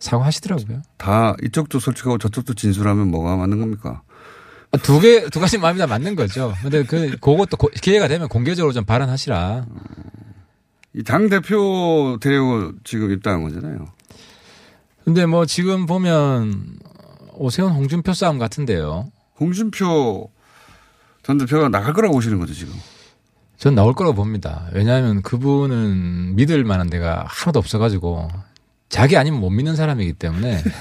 사과하시더라고요. 0.00 0.82
다 0.98 1.34
이쪽도 1.42 1.78
솔직하고 1.78 2.18
저쪽도 2.18 2.52
진술하면 2.54 3.08
뭐가 3.10 3.36
맞는 3.36 3.58
겁니까? 3.58 4.02
아, 4.72 4.76
두 4.78 5.00
개, 5.00 5.28
두 5.30 5.38
가지 5.40 5.58
마음이 5.58 5.78
다 5.78 5.86
맞는 5.86 6.16
거죠. 6.16 6.52
근데 6.62 6.82
그, 6.82 7.16
그것도 7.20 7.56
고- 7.56 7.70
기회가 7.80 8.08
되면 8.08 8.28
공개적으로 8.28 8.72
좀 8.72 8.84
발언하시라. 8.84 9.64
이 10.94 11.02
당 11.04 11.30
대표 11.30 12.18
데리고 12.20 12.72
지금 12.84 13.12
입당한 13.12 13.42
거잖아요. 13.44 13.86
근데 15.04 15.26
뭐 15.26 15.46
지금 15.46 15.86
보면 15.86 16.76
오세훈 17.34 17.72
홍준표 17.72 18.14
싸움 18.14 18.38
같은데요. 18.38 19.10
홍준표 19.40 20.30
전 21.22 21.38
대표가 21.38 21.68
나갈 21.68 21.92
거라고 21.92 22.14
보시는 22.14 22.38
거죠, 22.38 22.54
지금. 22.54 22.72
전 23.56 23.74
나올 23.74 23.94
거라고 23.94 24.14
봅니다. 24.14 24.68
왜냐하면 24.72 25.22
그분은 25.22 26.36
믿을 26.36 26.64
만한 26.64 26.88
데가 26.90 27.24
하나도 27.28 27.58
없어가지고 27.58 28.28
자기 28.88 29.16
아니면 29.16 29.40
못 29.40 29.50
믿는 29.50 29.76
사람이기 29.76 30.14
때문에 30.14 30.62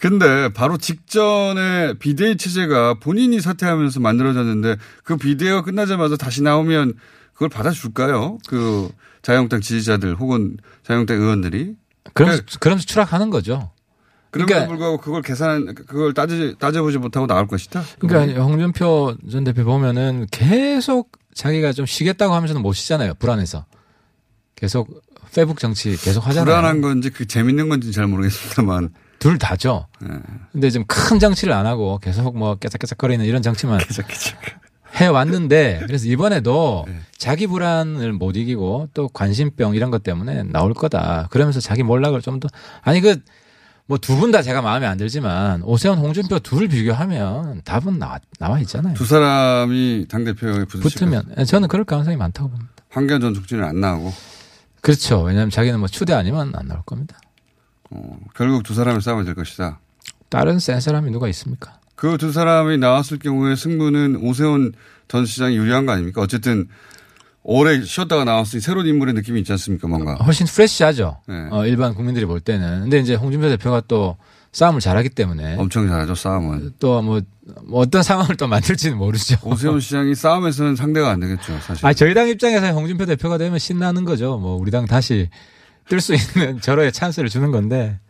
근데 0.00 0.52
바로 0.52 0.78
직전에 0.78 1.94
비대위 1.98 2.36
체제가 2.36 2.94
본인이 3.00 3.40
사퇴하면서 3.40 4.00
만들어졌는데 4.00 4.76
그 5.02 5.16
비대위가 5.16 5.62
끝나자마자 5.62 6.16
다시 6.16 6.42
나오면 6.42 6.94
그걸 7.36 7.50
받아줄까요? 7.50 8.38
그 8.48 8.88
자유한국당 9.20 9.60
지지자들 9.60 10.16
혹은 10.16 10.56
자유한국당 10.84 11.20
의원들이. 11.20 11.74
그러면서, 12.14 12.42
그러면서 12.60 12.86
추락하는 12.86 13.28
거죠. 13.28 13.70
그럼에도 14.30 14.46
그러니까- 14.54 14.68
불구하고 14.68 14.96
그걸 14.98 15.20
계산, 15.22 15.74
그걸 15.74 16.14
따지, 16.14 16.54
따져보지 16.58 16.96
못하고 16.96 17.26
나올 17.26 17.46
것이다? 17.46 17.82
그러니까 17.98 18.40
홍준표 18.42 19.16
전 19.30 19.44
대표 19.44 19.64
보면은 19.64 20.26
계속 20.30 21.12
자기가 21.34 21.72
좀 21.72 21.84
쉬겠다고 21.84 22.34
하면서는 22.34 22.62
못 22.62 22.72
쉬잖아요. 22.72 23.14
불안해서. 23.14 23.66
계속 24.54 25.02
페북 25.34 25.58
정치 25.58 25.94
계속 25.98 26.26
하잖아요. 26.26 26.46
불안한 26.46 26.80
건지 26.80 27.10
그 27.10 27.26
재밌는 27.26 27.68
건지 27.68 27.92
잘 27.92 28.06
모르겠습니다만. 28.06 28.94
둘 29.18 29.36
다죠. 29.38 29.86
예. 30.04 30.08
근데 30.52 30.70
지금 30.70 30.86
큰 30.86 31.18
정치를 31.18 31.52
안 31.52 31.66
하고 31.66 31.98
계속 31.98 32.36
뭐 32.38 32.54
깨작깨작거리는 32.56 33.22
이런 33.26 33.42
정치만 33.42 33.78
해 35.00 35.06
왔는데 35.06 35.82
그래서 35.86 36.06
이번에도 36.06 36.84
네. 36.88 36.98
자기 37.18 37.46
불안을 37.46 38.12
못 38.14 38.36
이기고 38.36 38.88
또 38.94 39.08
관심병 39.08 39.74
이런 39.74 39.90
것 39.90 40.02
때문에 40.02 40.44
나올 40.44 40.72
거다. 40.74 41.28
그러면서 41.30 41.60
자기 41.60 41.82
몰락을 41.82 42.20
좀 42.22 42.40
더 42.40 42.48
아니 42.82 43.00
그 43.00 43.16
뭐 43.88 43.98
두 43.98 44.16
분 44.18 44.32
다 44.32 44.42
제가 44.42 44.62
마음에 44.62 44.84
안 44.86 44.96
들지만 44.98 45.62
오세훈 45.62 45.98
홍준표 45.98 46.40
둘 46.40 46.66
비교하면 46.66 47.62
답은 47.64 48.00
나와, 48.00 48.18
나와 48.40 48.58
있잖아요. 48.60 48.94
두 48.94 49.04
사람이 49.06 50.06
당 50.08 50.24
대표에 50.24 50.64
붙으면 50.64 50.82
붙으면 50.82 51.46
저는 51.46 51.68
그럴 51.68 51.84
가능성이 51.84 52.16
많다고 52.16 52.48
봅니다. 52.50 52.72
황교안 52.90 53.20
전 53.20 53.34
총재는 53.34 53.62
안 53.64 53.80
나오고 53.80 54.12
그렇죠. 54.80 55.20
왜냐하면 55.22 55.50
자기는 55.50 55.78
뭐 55.78 55.86
추대 55.88 56.14
아니면 56.14 56.52
안 56.56 56.66
나올 56.66 56.82
겁니다. 56.82 57.18
어, 57.90 58.18
결국 58.34 58.64
두 58.64 58.74
사람의 58.74 59.00
싸움이 59.02 59.24
될 59.24 59.34
것이다. 59.36 59.78
다른 60.30 60.58
센 60.58 60.80
사람이 60.80 61.10
누가 61.12 61.28
있습니까? 61.28 61.78
그 61.96 62.16
두 62.18 62.30
사람이 62.30 62.78
나왔을 62.78 63.18
경우에 63.18 63.56
승부는 63.56 64.16
오세훈 64.22 64.72
전 65.08 65.26
시장이 65.26 65.56
유리한 65.56 65.86
거 65.86 65.92
아닙니까? 65.92 66.20
어쨌든 66.20 66.68
오래 67.42 67.82
쉬었다가 67.82 68.24
나왔으니 68.24 68.60
새로운 68.60 68.86
인물의 68.86 69.14
느낌이 69.14 69.40
있지 69.40 69.52
않습니까? 69.52 69.86
뭔가. 69.88 70.14
훨씬 70.16 70.46
프레시하죠. 70.46 71.20
네. 71.28 71.48
어, 71.50 71.64
일반 71.66 71.94
국민들이 71.94 72.26
볼 72.26 72.40
때는. 72.40 72.82
근데 72.82 72.98
이제 72.98 73.14
홍준표 73.14 73.48
대표가 73.48 73.82
또 73.88 74.16
싸움을 74.52 74.80
잘하기 74.80 75.10
때문에 75.10 75.56
엄청 75.56 75.86
잘하죠, 75.86 76.14
싸움은. 76.14 76.74
또 76.80 77.02
뭐 77.02 77.20
어떤 77.72 78.02
상황을 78.02 78.36
또 78.36 78.48
만들지는 78.48 78.98
모르죠. 78.98 79.36
오세훈 79.44 79.78
시장이 79.80 80.14
싸움에서는 80.16 80.74
상대가 80.76 81.10
안 81.10 81.20
되겠죠, 81.20 81.56
사실. 81.60 81.86
아 81.86 81.92
저희 81.94 82.12
당 82.14 82.28
입장에서 82.28 82.72
홍준표 82.72 83.06
대표가 83.06 83.38
되면 83.38 83.58
신나는 83.58 84.04
거죠. 84.04 84.36
뭐 84.38 84.56
우리 84.56 84.70
당 84.72 84.84
다시 84.86 85.30
뜰 85.88 86.00
수 86.00 86.14
있는 86.14 86.58
절호의 86.60 86.90
찬스를 86.92 87.28
주는 87.28 87.52
건데. 87.52 88.00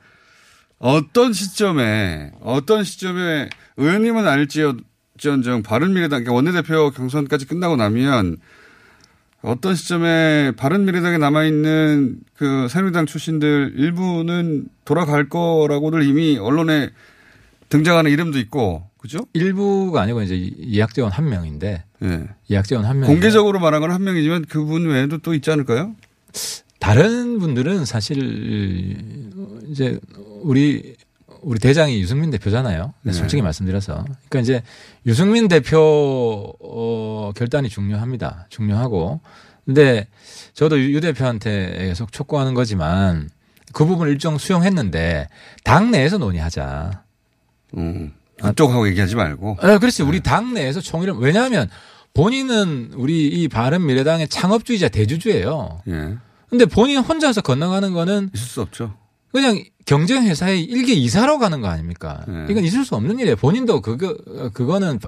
어떤 0.78 1.32
시점에, 1.32 2.32
어떤 2.40 2.84
시점에 2.84 3.48
의원님은 3.76 4.26
아닐지언정 4.28 5.62
바른미래당, 5.64 6.24
그러니까 6.24 6.32
원내대표 6.34 6.90
경선까지 6.90 7.46
끝나고 7.46 7.76
나면 7.76 8.36
어떤 9.42 9.74
시점에 9.74 10.52
바른미래당에 10.56 11.18
남아있는 11.18 12.18
그 12.34 12.66
새누리당 12.68 13.06
출신들 13.06 13.74
일부는 13.76 14.66
돌아갈 14.84 15.28
거라고들 15.28 16.02
이미 16.02 16.36
언론에 16.36 16.90
등장하는 17.68 18.10
이름도 18.10 18.38
있고, 18.40 18.88
그죠? 18.98 19.20
일부가 19.34 20.02
아니고 20.02 20.22
이제 20.22 20.50
예약대원 20.68 21.12
한 21.12 21.28
명인데 21.28 21.84
예. 22.02 22.28
예약대원 22.50 22.84
한 22.84 23.00
명. 23.00 23.08
공개적으로 23.08 23.60
말한 23.60 23.80
건 23.80 23.90
한 23.92 24.02
명이지만 24.04 24.44
그분 24.46 24.86
외에도 24.86 25.18
또 25.18 25.32
있지 25.32 25.50
않을까요? 25.50 25.94
다른 26.80 27.38
분들은 27.38 27.84
사실 27.84 29.30
이제 29.68 29.98
우리 30.42 30.96
우리 31.42 31.58
대장이 31.58 32.00
유승민 32.00 32.30
대표잖아요. 32.30 32.92
네. 33.02 33.12
솔직히 33.12 33.42
말씀드려서. 33.42 34.04
그러니까 34.28 34.40
이제 34.40 34.62
유승민 35.06 35.48
대표 35.48 36.52
어, 36.60 37.32
결단이 37.36 37.68
중요합니다. 37.68 38.46
중요하고. 38.50 39.20
근데 39.64 40.06
저도 40.54 40.78
유, 40.78 40.94
유 40.94 41.00
대표한테 41.00 41.86
계속 41.86 42.12
촉구하는 42.12 42.54
거지만 42.54 43.28
그 43.72 43.84
부분 43.84 44.08
일정 44.08 44.38
수용했는데 44.38 45.28
당 45.64 45.90
내에서 45.90 46.18
논의하자. 46.18 47.02
음. 47.76 48.14
그쪽하고 48.42 48.88
얘기하지 48.88 49.16
말고. 49.16 49.58
아, 49.60 49.78
그렇지. 49.78 50.02
우리 50.02 50.20
당 50.20 50.54
내에서 50.54 50.80
총의를 50.80 51.14
왜냐하면 51.18 51.68
본인은 52.14 52.92
우리 52.94 53.26
이 53.26 53.48
바른 53.48 53.84
미래당의 53.86 54.28
창업주의자 54.28 54.88
대주주예요. 54.88 55.82
예. 55.88 56.16
근데 56.48 56.64
본인 56.64 56.98
혼자서 56.98 57.42
건너가는 57.42 57.92
거는 57.92 58.30
있을 58.34 58.46
수 58.46 58.62
없죠. 58.62 58.94
그냥 59.36 59.62
경쟁회사의 59.84 60.62
일개 60.64 60.94
이사로 60.94 61.38
가는 61.38 61.60
거 61.60 61.68
아닙니까? 61.68 62.24
네. 62.26 62.46
이건 62.50 62.64
있을 62.64 62.84
수 62.86 62.94
없는 62.94 63.18
일이에요. 63.18 63.36
본인도 63.36 63.82
그거, 63.82 64.16
그거는 64.54 64.98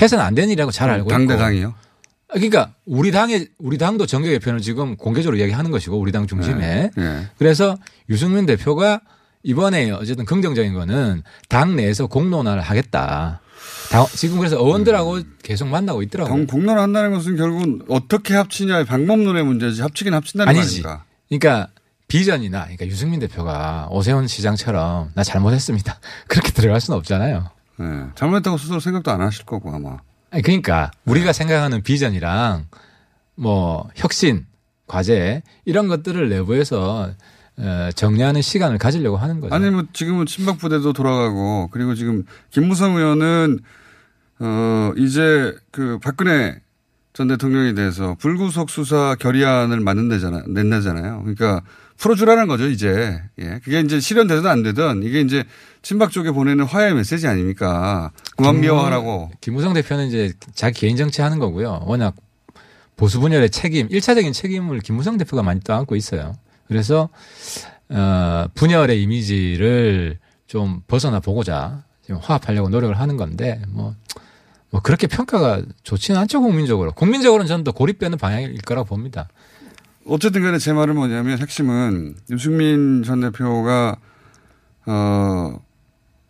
해서는 0.00 0.24
안 0.24 0.34
되는 0.34 0.48
일이라고 0.48 0.70
잘 0.72 0.88
알고 0.88 1.02
있고. 1.04 1.10
당대 1.10 1.36
당이요? 1.36 1.74
그러니까 2.28 2.72
우리 2.86 3.12
당의, 3.12 3.48
우리 3.58 3.76
당도 3.78 4.06
정계 4.06 4.30
개편을 4.30 4.60
지금 4.62 4.96
공개적으로 4.96 5.36
이야기하는 5.38 5.70
것이고 5.70 5.98
우리 5.98 6.10
당 6.10 6.26
중심에. 6.26 6.90
예. 6.96 7.28
그래서 7.38 7.76
유승민 8.08 8.46
대표가 8.46 9.00
이번에 9.42 9.90
어쨌든 9.90 10.24
긍정적인 10.24 10.72
거는 10.74 11.22
당 11.48 11.76
내에서 11.76 12.06
공론화를 12.06 12.62
하겠다. 12.62 13.40
당- 13.90 14.06
지금 14.12 14.38
그래서 14.38 14.56
의원들하고 14.56 15.20
계속 15.42 15.68
만나고 15.68 16.02
있더라고요. 16.02 16.34
경 16.34 16.46
공론을 16.46 16.80
한다는 16.80 17.12
것은 17.12 17.36
결국은 17.36 17.82
어떻게 17.88 18.34
합치냐의 18.34 18.86
방법론의 18.86 19.44
문제지 19.44 19.82
합치긴 19.82 20.14
합친다는 20.14 20.50
아니지. 20.56 20.82
거 20.82 20.88
아닙니까? 20.88 21.04
그러니까 21.28 21.68
비전이나 22.08 22.62
그러니까 22.62 22.86
유승민 22.86 23.20
대표가 23.20 23.88
오세훈 23.90 24.26
시장처럼 24.26 25.10
나 25.14 25.22
잘못했습니다. 25.22 25.98
그렇게 26.28 26.52
들어갈 26.52 26.80
수는 26.80 26.98
없잖아요. 26.98 27.50
예. 27.80 27.84
잘못했다고 28.14 28.58
스스로 28.58 28.80
생각도 28.80 29.10
안 29.10 29.20
하실 29.20 29.44
거고 29.44 29.74
아마. 29.74 29.98
아니, 30.30 30.42
그러니까 30.42 30.90
우리가 31.04 31.32
생각하는 31.32 31.82
비전이랑 31.82 32.66
뭐 33.34 33.88
혁신, 33.96 34.46
과제 34.86 35.42
이런 35.64 35.88
것들을 35.88 36.28
내부에서 36.28 37.12
어, 37.58 37.88
정리하는 37.94 38.42
시간을 38.42 38.78
가지려고 38.78 39.16
하는 39.16 39.40
거죠. 39.40 39.54
아니 39.54 39.70
뭐 39.70 39.84
지금은 39.92 40.26
친박 40.26 40.58
부대도 40.58 40.92
돌아가고 40.92 41.68
그리고 41.72 41.94
지금 41.94 42.24
김무성 42.50 42.96
의원은 42.96 43.60
어 44.38 44.92
이제 44.96 45.54
그 45.70 45.98
박근혜 46.02 46.60
전 47.14 47.28
대통령에 47.28 47.72
대해서 47.72 48.14
불구속 48.18 48.68
수사 48.68 49.16
결의안을 49.18 49.80
만든다잖아 49.80 50.44
낸다잖아요. 50.48 51.20
그러니까 51.22 51.62
풀어주라는 51.96 52.46
거죠 52.46 52.66
이제. 52.68 53.20
예. 53.38 53.60
그게 53.64 53.80
이제 53.80 54.00
실현되든 54.00 54.46
안 54.46 54.62
되든 54.62 55.02
이게 55.02 55.20
이제 55.20 55.44
친박 55.82 56.10
쪽에 56.10 56.30
보내는 56.30 56.64
화해 56.64 56.92
메시지 56.92 57.26
아닙니까? 57.26 58.10
그만 58.36 58.60
미워하라고. 58.60 59.30
김무성 59.40 59.72
대표는 59.72 60.08
이제 60.08 60.32
자기 60.54 60.80
개인 60.80 60.96
정치 60.96 61.22
하는 61.22 61.38
거고요. 61.38 61.82
워낙 61.86 62.14
보수 62.96 63.20
분열의 63.20 63.50
책임, 63.50 63.88
일차적인 63.90 64.32
책임을 64.32 64.80
김무성 64.80 65.18
대표가 65.18 65.42
많이 65.42 65.60
떠안고 65.60 65.96
있어요. 65.96 66.34
그래서 66.66 67.08
어, 67.88 68.46
분열의 68.54 69.02
이미지를 69.02 70.18
좀 70.46 70.82
벗어나 70.86 71.20
보고자 71.20 71.84
지금 72.02 72.20
화합하려고 72.20 72.68
노력을 72.68 72.98
하는 72.98 73.16
건데 73.16 73.60
뭐, 73.68 73.94
뭐 74.70 74.80
그렇게 74.80 75.06
평가가 75.06 75.62
좋지는 75.82 76.20
않죠 76.20 76.40
국민적으로. 76.40 76.92
국민적으로는 76.92 77.46
저는 77.46 77.64
또 77.64 77.72
고립되는 77.72 78.18
방향일 78.18 78.58
거라고 78.62 78.86
봅니다. 78.86 79.28
어쨌든 80.08 80.42
간에 80.42 80.58
제 80.58 80.72
말은 80.72 80.94
뭐냐면 80.94 81.38
핵심은 81.38 82.14
유승민 82.30 83.02
전 83.02 83.20
대표가 83.20 83.96
어 84.86 85.58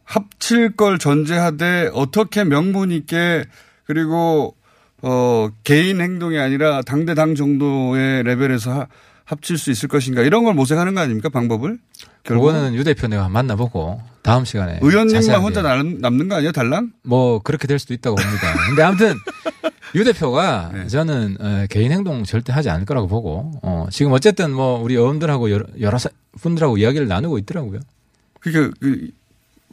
합칠 0.04 0.76
걸 0.76 0.98
전제하되 0.98 1.90
어떻게 1.92 2.44
명분 2.44 2.90
있게 2.90 3.44
그리고 3.84 4.54
어 5.02 5.48
개인 5.64 6.00
행동이 6.00 6.38
아니라 6.38 6.80
당대 6.82 7.14
당 7.14 7.34
정도의 7.34 8.22
레벨에서 8.22 8.72
하, 8.72 8.86
합칠 9.24 9.58
수 9.58 9.70
있을 9.70 9.88
것인가 9.88 10.22
이런 10.22 10.44
걸 10.44 10.54
모색하는 10.54 10.94
거 10.94 11.00
아닙니까 11.00 11.28
방법을? 11.28 11.78
그거는 12.24 12.74
유 12.74 12.84
대표 12.84 13.06
내가 13.08 13.28
만나보고 13.28 14.00
다음 14.22 14.44
시간에 14.44 14.78
의원님만 14.82 15.22
자세하게. 15.22 15.42
혼자 15.44 15.62
남, 15.62 15.98
남는 15.98 16.28
거 16.28 16.36
아니에요 16.36 16.52
달랑? 16.52 16.92
뭐 17.02 17.40
그렇게 17.40 17.66
될 17.66 17.78
수도 17.78 17.92
있다고 17.94 18.16
봅니다. 18.16 18.54
근데 18.68 18.82
아무튼 18.82 19.14
유 19.94 20.04
대표가 20.04 20.70
네. 20.74 20.86
저는 20.88 21.36
어, 21.40 21.66
개인 21.70 21.92
행동 21.92 22.24
절대 22.24 22.52
하지 22.52 22.70
않을 22.70 22.84
거라고 22.86 23.06
보고 23.06 23.52
어, 23.62 23.86
지금 23.90 24.12
어쨌든 24.12 24.52
뭐 24.52 24.80
우리 24.80 24.94
의원들하고 24.94 25.50
여러, 25.50 25.64
여러 25.80 25.98
사- 25.98 26.10
분들하고 26.40 26.76
이야기를 26.78 27.06
나누고 27.08 27.38
있더라고요. 27.38 27.80
그러니까 28.40 28.74
그 28.80 29.10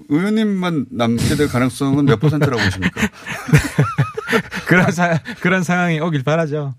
의원님만 0.10 0.88
남게 0.91 1.36
될 1.36 1.47
가능성은 1.47 2.06
몇 2.06 2.19
퍼센트라고 2.19 2.62
보십니까? 2.63 3.02
그런 4.65 4.91
사, 4.91 5.19
그런 5.41 5.63
상황이 5.63 5.99
오길 5.99 6.23
바라죠. 6.23 6.73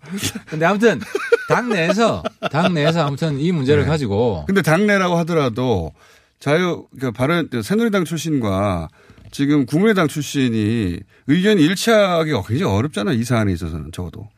근데 0.46 0.66
아무튼 0.66 1.00
당 1.48 1.68
내에서 1.68 2.22
당 2.50 2.74
내에서 2.74 3.06
아무튼 3.06 3.38
이 3.38 3.52
문제를 3.52 3.82
네. 3.84 3.88
가지고 3.88 4.44
근데 4.46 4.62
당내라고 4.62 5.16
하더라도 5.18 5.92
자유 6.40 6.86
그 6.98 7.12
바른 7.12 7.48
새누리당 7.62 8.04
출신과 8.04 8.88
지금 9.34 9.66
국민의당 9.66 10.06
출신이 10.06 11.00
의견이 11.26 11.60
일치하기가 11.60 12.44
굉장히 12.44 12.72
어렵잖아요. 12.72 13.18
이 13.18 13.24
사안에 13.24 13.52
있어서는 13.52 13.90
적어도. 13.92 14.28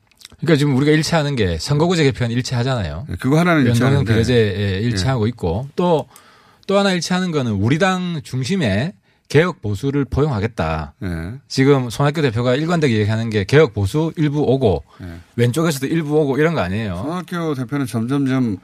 그러니까 0.40 0.56
지금 0.56 0.74
우리가 0.74 0.90
일치하는 0.90 1.36
게 1.36 1.58
선거구제 1.58 2.02
개편 2.04 2.30
일치하잖아요. 2.30 3.04
네, 3.06 3.16
그거 3.20 3.38
하나는 3.38 3.66
연동형 3.66 4.00
일치하는데. 4.00 4.10
예. 4.10 4.14
비례제 4.14 4.80
일치하고 4.84 5.26
있고 5.26 5.68
또또 5.76 6.78
하나 6.78 6.92
일치하는 6.92 7.30
거는 7.30 7.52
우리 7.52 7.78
당 7.78 8.22
중심의 8.24 8.94
개혁 9.28 9.60
보수를 9.60 10.06
포용하겠다. 10.06 10.94
예. 11.02 11.08
지금 11.46 11.90
손학규 11.90 12.22
대표가 12.22 12.54
일관되게 12.54 12.96
얘기하는 12.96 13.28
게 13.28 13.44
개혁 13.44 13.74
보수 13.74 14.14
일부 14.16 14.40
오고 14.40 14.82
예. 15.02 15.18
왼쪽에서도 15.36 15.88
일부 15.88 16.16
오고 16.20 16.38
이런 16.38 16.54
거 16.54 16.60
아니에요. 16.62 16.96
손학규 17.02 17.54
대표는 17.54 17.84
점점점 17.84 18.56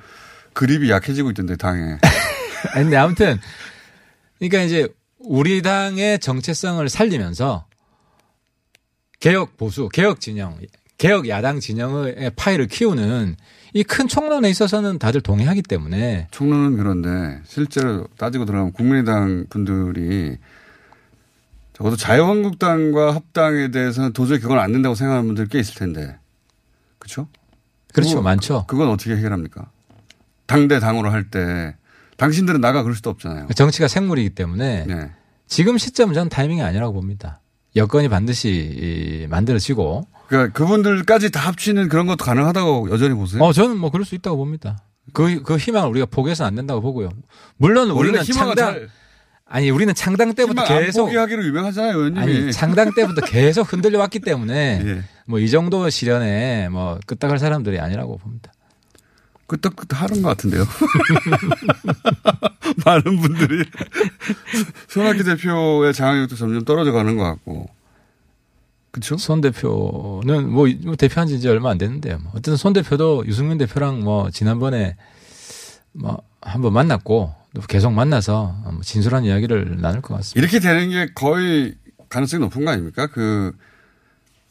그립이 0.54 0.90
약해지고 0.90 1.30
있던데 1.32 1.56
당에. 1.56 1.98
아니, 2.72 2.84
근데 2.84 2.96
아무튼 2.96 3.38
그러니까 4.38 4.62
이제 4.62 4.88
우리 5.24 5.62
당의 5.62 6.18
정체성을 6.18 6.86
살리면서 6.88 7.66
개혁 9.20 9.56
보수, 9.56 9.88
개혁 9.92 10.20
진영, 10.20 10.58
개혁 10.98 11.28
야당 11.28 11.60
진영의 11.60 12.32
파이를 12.36 12.66
키우는 12.66 13.36
이 13.74 13.84
큰 13.84 14.06
총론에 14.06 14.50
있어서는 14.50 14.98
다들 14.98 15.20
동의하기 15.22 15.62
때문에 15.62 16.28
총론은 16.30 16.76
그런데 16.76 17.40
실제로 17.46 18.06
따지고 18.18 18.44
들어가면 18.44 18.72
국민의당 18.72 19.46
분들이 19.48 20.36
적어도 21.72 21.96
자유한국당과 21.96 23.14
합당에 23.14 23.70
대해서는 23.70 24.12
도저히 24.12 24.40
그건 24.40 24.58
안 24.58 24.72
된다고 24.72 24.94
생각하는 24.94 25.26
분들 25.26 25.48
꽤 25.48 25.58
있을 25.58 25.74
텐데. 25.74 26.18
그렇죠? 26.98 27.28
그렇죠. 27.94 28.20
많죠. 28.20 28.66
그건 28.66 28.88
어떻게 28.90 29.16
해결합니까? 29.16 29.70
당대 30.46 30.78
당으로 30.78 31.10
할 31.10 31.30
때 31.30 31.74
당신들은 32.16 32.60
나가 32.60 32.82
그럴 32.82 32.94
수도 32.94 33.10
없잖아요. 33.10 33.48
정치가 33.54 33.88
생물이기 33.88 34.30
때문에 34.30 34.84
네. 34.86 35.10
지금 35.46 35.78
시점은 35.78 36.14
저는 36.14 36.28
타이밍이 36.28 36.62
아니라고 36.62 36.92
봅니다. 36.92 37.40
여건이 37.76 38.08
반드시 38.08 38.48
이 38.50 39.26
만들어지고 39.28 40.06
그러니까 40.28 40.52
그분들까지 40.52 41.30
다 41.30 41.40
합치는 41.40 41.88
그런 41.88 42.06
것도 42.06 42.24
가능하다고 42.24 42.90
여전히 42.90 43.14
보세요. 43.14 43.42
어 43.42 43.52
저는 43.52 43.76
뭐 43.78 43.90
그럴 43.90 44.04
수 44.04 44.14
있다고 44.14 44.36
봅니다. 44.36 44.78
그, 45.12 45.42
그 45.42 45.56
희망을 45.56 45.88
우리가 45.90 46.06
포기해서는 46.06 46.46
안 46.48 46.54
된다고 46.54 46.80
보고요. 46.80 47.08
물론 47.56 47.90
우리는 47.90 48.22
창당 48.22 48.54
잘- 48.54 48.88
아니 49.46 49.68
우리는 49.70 49.92
창당 49.94 50.34
때부터 50.34 50.64
계속 50.64 51.06
포기하기로 51.06 51.44
유명하잖아요, 51.44 51.94
의원님이. 51.96 52.20
아니 52.22 52.52
창당 52.52 52.90
때부터 52.94 53.20
계속 53.26 53.70
흔들려 53.70 53.98
왔기 53.98 54.20
때문에 54.20 54.80
예. 54.86 55.02
뭐이 55.26 55.50
정도 55.50 55.90
시련에 55.90 56.68
뭐 56.70 56.98
끄떡할 57.06 57.38
사람들이 57.38 57.78
아니라고 57.80 58.16
봅니다. 58.16 58.52
끄떡끄떡 59.52 60.00
하는 60.00 60.22
것 60.22 60.30
같은데요. 60.30 60.64
많은 62.86 63.20
분들이 63.20 63.64
손학규 64.88 65.24
대표의 65.24 65.92
장악력도 65.92 66.36
점점 66.36 66.64
떨어져 66.64 66.92
가는 66.92 67.16
것 67.16 67.24
같고. 67.24 67.68
그렇죠? 68.90 69.16
손 69.18 69.40
대표는 69.40 70.50
뭐, 70.50 70.68
뭐 70.84 70.96
대표한 70.96 71.28
지 71.28 71.34
이제 71.34 71.48
얼마 71.48 71.70
안 71.70 71.78
됐는데요. 71.78 72.18
뭐 72.18 72.32
어쨌든 72.32 72.56
손 72.56 72.72
대표도 72.72 73.24
유승민 73.26 73.58
대표랑 73.58 74.00
뭐 74.00 74.30
지난번에 74.30 74.96
뭐 75.92 76.22
한번 76.40 76.72
만났고 76.72 77.34
또 77.54 77.62
계속 77.62 77.92
만나서 77.92 78.56
뭐 78.72 78.80
진솔한 78.82 79.24
이야기를 79.24 79.80
나눌 79.80 80.00
것 80.00 80.14
같습니다. 80.16 80.40
이렇게 80.40 80.60
되는 80.60 80.90
게 80.90 81.12
거의 81.14 81.74
가능성이 82.08 82.40
높은 82.40 82.64
거 82.64 82.70
아닙니까? 82.70 83.06
그 83.06 83.52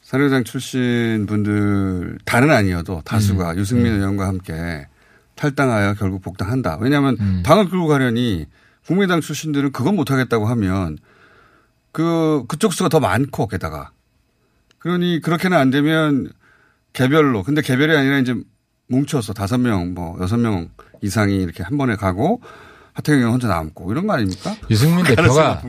사료장 0.02 0.44
출신 0.44 1.26
분들 1.26 2.18
다는 2.24 2.50
아니어도 2.50 2.96
음. 2.96 3.02
다수가 3.04 3.56
유승민 3.56 3.94
의원과 3.94 4.26
함께 4.26 4.86
탈당하여 5.42 5.94
결국 5.94 6.22
복당한다. 6.22 6.78
왜냐하면 6.80 7.16
음. 7.18 7.42
당을 7.44 7.68
끌고 7.68 7.88
가려니 7.88 8.46
국민의당 8.86 9.20
출신들은 9.20 9.72
그건 9.72 9.96
못하겠다고 9.96 10.46
하면 10.46 10.98
그 11.90 12.44
그쪽 12.46 12.72
수가 12.72 12.88
더 12.88 13.00
많고 13.00 13.48
게다가 13.48 13.90
그러니 14.78 15.20
그렇게는 15.20 15.56
안 15.58 15.70
되면 15.70 16.30
개별로 16.92 17.42
근데 17.42 17.60
개별이 17.60 17.96
아니라 17.96 18.18
이제 18.18 18.34
뭉쳐서 18.88 19.32
다섯 19.32 19.58
명 19.58 19.94
뭐 19.94 20.16
여섯 20.20 20.36
명 20.36 20.68
이상이 21.02 21.36
이렇게 21.42 21.62
한 21.64 21.76
번에 21.76 21.96
가고 21.96 22.40
하태경 22.92 23.32
혼자 23.32 23.48
남고 23.48 23.90
이런 23.90 24.06
거 24.06 24.12
아닙니까? 24.12 24.54
유승민 24.70 25.04
대표가. 25.04 25.60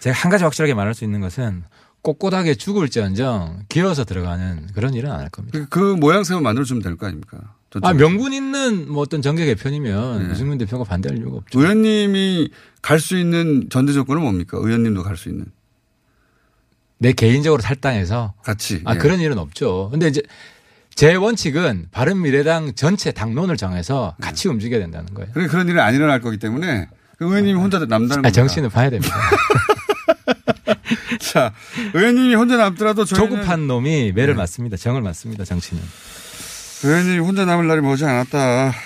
제가 0.00 0.16
한 0.18 0.30
가지 0.30 0.42
확실하게 0.42 0.74
말할 0.74 0.94
수 0.94 1.04
있는 1.04 1.20
것은 1.20 1.62
꼿꼿하게 2.02 2.54
죽을지언정 2.56 3.66
기어서 3.68 4.04
들어가는 4.04 4.68
그런 4.74 4.94
일은 4.94 5.12
안 5.12 5.20
할 5.20 5.28
겁니다. 5.28 5.56
그, 5.60 5.68
그 5.68 5.94
모양새만 5.96 6.42
만들어주면 6.42 6.82
될 6.82 6.96
거 6.96 7.06
아닙니까? 7.06 7.38
아, 7.82 7.92
명분 7.94 8.32
있는 8.32 8.90
뭐 8.90 9.02
어떤 9.02 9.22
정계 9.22 9.46
개편이면 9.46 10.24
네. 10.24 10.30
유승민 10.30 10.58
대표가 10.58 10.84
반대할 10.84 11.18
이유가 11.18 11.38
없죠. 11.38 11.60
의원님이 11.60 12.50
갈 12.82 13.00
수 13.00 13.16
있는 13.16 13.68
전제 13.70 13.92
조건은 13.92 14.22
뭡니까? 14.22 14.58
의원님도 14.60 15.02
갈 15.02 15.16
수 15.16 15.28
있는. 15.28 15.46
내 16.98 17.12
개인적으로 17.12 17.62
탈당해서 17.62 18.34
같이. 18.44 18.82
아, 18.84 18.94
예. 18.94 18.98
그런 18.98 19.20
일은 19.20 19.38
없죠. 19.38 19.88
근데 19.90 20.08
이제 20.08 20.22
제 20.94 21.14
원칙은 21.14 21.86
바른 21.90 22.20
미래당 22.20 22.74
전체 22.74 23.12
당론을 23.12 23.56
정해서 23.56 24.14
같이 24.20 24.48
움직여야 24.48 24.80
된다는 24.80 25.12
거예요. 25.14 25.30
그러니까 25.32 25.50
그런 25.52 25.68
일은 25.68 25.80
안 25.80 25.94
일어날 25.94 26.20
거기 26.20 26.38
때문에 26.38 26.88
그 27.18 27.24
의원님이 27.24 27.58
혼자 27.58 27.78
남다는 27.78 28.12
아, 28.12 28.14
겁니다. 28.16 28.30
정신을 28.30 28.68
봐야 28.68 28.90
됩니다. 28.90 29.14
자, 31.20 31.52
의원님이 31.94 32.34
혼자 32.34 32.56
남더라도 32.56 33.04
저희는 33.04 33.30
조급한 33.30 33.66
놈이 33.66 34.12
매를 34.12 34.34
맞습니다. 34.34 34.76
정을 34.76 35.02
맞습니다. 35.02 35.44
정치는. 35.44 35.82
의원님이 36.84 37.18
혼자 37.18 37.44
남을 37.44 37.66
날이 37.66 37.80
머지 37.80 38.04
않았다. 38.04 38.72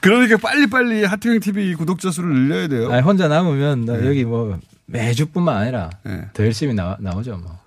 그러니까 0.00 0.36
빨리빨리 0.38 1.04
하태경 1.04 1.40
TV 1.40 1.74
구독자 1.74 2.10
수를 2.10 2.30
늘려야 2.30 2.68
돼요. 2.68 2.90
아니, 2.90 3.02
혼자 3.02 3.28
남으면 3.28 3.84
나 3.84 3.96
네. 3.98 4.06
여기 4.06 4.24
뭐 4.24 4.58
매주뿐만 4.86 5.56
아니라 5.56 5.90
네. 6.04 6.28
더 6.32 6.44
열심히 6.44 6.74
나, 6.74 6.96
나오죠. 7.00 7.36
뭐. 7.36 7.58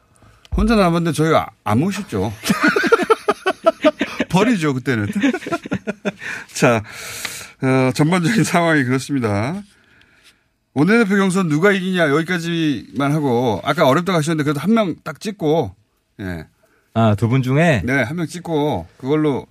혼자 0.55 0.75
남았는데 0.75 1.15
저희가 1.15 1.47
안 1.63 1.79
모셨죠. 1.79 2.33
버리죠, 4.29 4.73
그때는. 4.73 5.07
자, 6.53 6.83
어, 7.61 7.91
전반적인 7.93 8.43
상황이 8.43 8.83
그렇습니다. 8.83 9.61
원내대표 10.73 11.15
경선 11.17 11.49
누가 11.49 11.71
이기냐 11.71 12.09
여기까지만 12.09 13.11
하고 13.11 13.61
아까 13.63 13.87
어렵다고 13.87 14.17
하셨는데 14.17 14.43
그래도 14.43 14.59
한 14.59 14.71
명 14.73 14.95
딱 15.03 15.19
찍고 15.19 15.75
예. 16.19 16.47
아, 16.93 17.15
두 17.15 17.27
분 17.27 17.41
중에 17.41 17.81
네, 17.83 18.03
한 18.03 18.15
명 18.15 18.27
찍고 18.27 18.87
그걸로 18.97 19.47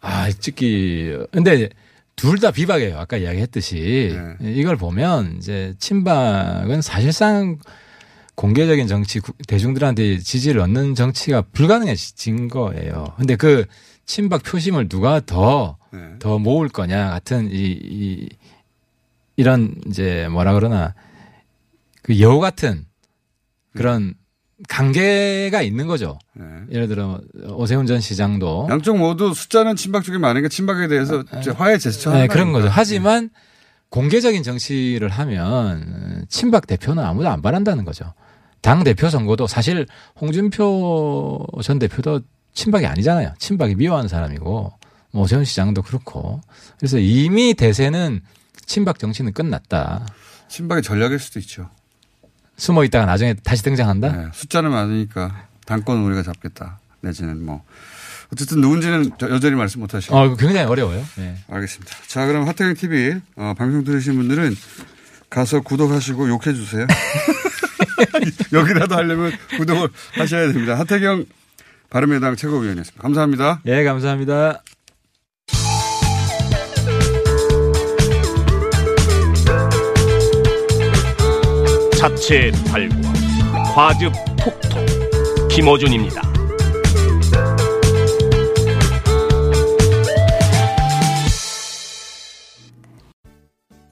아, 0.00 0.30
찍기. 0.30 1.16
근데 1.32 1.68
둘 2.16 2.38
다 2.40 2.50
비박이에요. 2.50 2.98
아까 2.98 3.16
이야기했듯이. 3.16 4.16
네. 4.40 4.52
이걸 4.52 4.76
보면 4.76 5.36
이제 5.38 5.74
친박은 5.78 6.82
사실상 6.82 7.58
공개적인 8.34 8.86
정치, 8.86 9.20
구- 9.20 9.32
대중들한테 9.46 10.18
지지를 10.18 10.60
얻는 10.62 10.94
정치가 10.94 11.42
불가능해진 11.42 12.48
거예요. 12.48 13.14
근데 13.16 13.36
그 13.36 13.66
친박 14.06 14.42
표심을 14.42 14.88
누가 14.88 15.20
더, 15.20 15.76
네. 15.92 16.18
더 16.18 16.38
모을 16.38 16.68
거냐 16.68 17.10
같은 17.10 17.50
이, 17.52 17.56
이, 17.82 18.28
이런 19.36 19.74
이제 19.86 20.26
뭐라 20.30 20.54
그러나 20.54 20.94
그 22.02 22.18
여우 22.20 22.40
같은 22.40 22.84
그런 23.76 24.14
관계가 24.68 25.62
있는 25.62 25.86
거죠. 25.86 26.18
네. 26.34 26.44
예를 26.70 26.88
들어 26.88 27.20
오세훈 27.50 27.86
전 27.86 28.00
시장도 28.00 28.68
양쪽 28.70 28.96
모두 28.98 29.34
숫자는 29.34 29.76
친박 29.76 30.04
쪽이 30.04 30.18
많으니까 30.18 30.48
친박에 30.48 30.88
대해서 30.88 31.24
이제 31.38 31.50
화해 31.50 31.78
제스처 31.78 32.12
네, 32.12 32.26
그런 32.26 32.52
거죠. 32.52 32.68
하지만 32.70 33.30
공개적인 33.90 34.42
정치를 34.42 35.08
하면 35.08 36.24
친박 36.28 36.66
대표는 36.66 37.04
아무도 37.04 37.28
안 37.28 37.42
바란다는 37.42 37.84
거죠. 37.84 38.14
당 38.62 38.84
대표 38.84 39.10
선거도 39.10 39.46
사실 39.46 39.86
홍준표 40.20 41.46
전 41.62 41.78
대표도 41.78 42.20
친박이 42.54 42.86
아니잖아요. 42.86 43.34
친박이 43.38 43.74
미워하는 43.74 44.08
사람이고 44.08 44.72
뭐 45.12 45.22
오세훈 45.22 45.44
시장도 45.44 45.82
그렇고 45.82 46.40
그래서 46.78 46.98
이미 46.98 47.54
대세는 47.54 48.20
친박 48.64 48.98
정치는 48.98 49.32
끝났다. 49.32 50.06
친박의 50.48 50.82
전략일 50.82 51.18
수도 51.18 51.38
있죠. 51.40 51.68
숨어 52.62 52.84
있다가 52.84 53.06
나중에 53.06 53.34
다시 53.42 53.64
등장한다. 53.64 54.12
네, 54.12 54.26
숫자는 54.32 54.70
많으니까 54.70 55.46
당권은 55.66 56.04
우리가 56.04 56.22
잡겠다. 56.22 56.78
내지는 57.00 57.44
뭐 57.44 57.64
어쨌든 58.32 58.60
누군지는 58.60 59.10
저- 59.18 59.28
여전히 59.30 59.56
말씀 59.56 59.80
못 59.80 59.92
하시고. 59.92 60.16
어, 60.16 60.36
굉장히 60.36 60.60
어려워요. 60.60 61.04
네. 61.16 61.36
알겠습니다. 61.50 61.92
자, 62.06 62.24
그럼 62.26 62.46
하태경 62.46 62.74
TV 62.74 63.16
어, 63.34 63.54
방송 63.58 63.82
들으신 63.82 64.14
분들은 64.14 64.54
가서 65.28 65.60
구독하시고 65.60 66.28
욕해 66.28 66.54
주세요. 66.54 66.86
여기라도 68.52 68.94
하려면 68.94 69.32
구독을 69.56 69.88
하셔야 70.12 70.46
됩니다. 70.52 70.78
하태경 70.78 71.24
바른미래당 71.90 72.36
최고위원이었습니다. 72.36 73.02
감사합니다. 73.02 73.60
예, 73.66 73.82
감사합니다. 73.82 74.62
자체 82.02 82.50
발굴 82.68 83.00
과즙 83.76 84.12
톡톡 84.42 85.48
김어준입니다. 85.48 86.20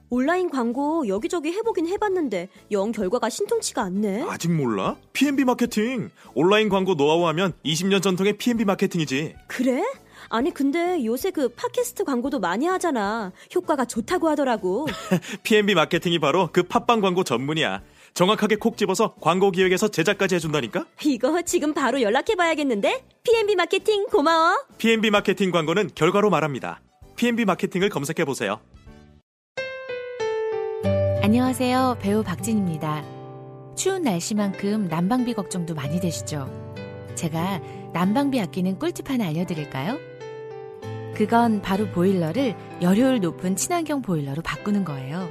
온라인 0.08 0.50
광고 0.50 1.06
여기저기 1.06 1.52
해보긴 1.52 1.86
해봤는데 1.86 2.48
영 2.72 2.90
결과가 2.90 3.30
신통치가 3.30 3.82
않네. 3.82 4.24
아직 4.28 4.50
몰라? 4.50 4.96
P&B 5.12 5.44
마케팅. 5.44 6.10
온라인 6.34 6.68
광고 6.68 6.96
노하우 6.96 7.28
하면 7.28 7.52
20년 7.64 8.02
전통의 8.02 8.38
P&B 8.38 8.64
마케팅이지. 8.64 9.36
그래? 9.46 9.84
아니 10.30 10.52
근데 10.52 11.04
요새 11.04 11.30
그 11.30 11.48
팟캐스트 11.50 12.02
광고도 12.02 12.40
많이 12.40 12.66
하잖아. 12.66 13.30
효과가 13.54 13.84
좋다고 13.84 14.28
하더라고. 14.30 14.88
P&B 15.44 15.74
마케팅이 15.74 16.18
바로 16.18 16.48
그 16.52 16.64
팟빵 16.64 17.00
광고 17.00 17.22
전문이야. 17.22 17.82
정확하게 18.14 18.56
콕 18.56 18.76
집어서 18.76 19.14
광고 19.20 19.50
기획에서 19.50 19.88
제작까지 19.88 20.34
해준다니까? 20.34 20.84
이거 21.04 21.40
지금 21.42 21.72
바로 21.72 22.02
연락해봐야겠는데? 22.02 23.04
P&B 23.22 23.56
마케팅 23.56 24.06
고마워. 24.06 24.64
P&B 24.78 25.10
마케팅 25.10 25.50
광고는 25.50 25.90
결과로 25.94 26.30
말합니다. 26.30 26.80
P&B 27.16 27.44
마케팅을 27.44 27.88
검색해보세요. 27.88 28.60
안녕하세요. 31.22 31.98
배우 32.00 32.22
박진입니다. 32.22 33.04
추운 33.76 34.02
날씨만큼 34.02 34.88
난방비 34.88 35.34
걱정도 35.34 35.74
많이 35.74 36.00
되시죠? 36.00 36.48
제가 37.14 37.60
난방비 37.92 38.40
아끼는 38.40 38.78
꿀팁 38.78 39.08
하나 39.10 39.26
알려드릴까요? 39.26 39.98
그건 41.14 41.60
바로 41.60 41.86
보일러를 41.88 42.56
열효율 42.80 43.20
높은 43.20 43.54
친환경 43.56 44.00
보일러로 44.00 44.42
바꾸는 44.42 44.84
거예요. 44.84 45.30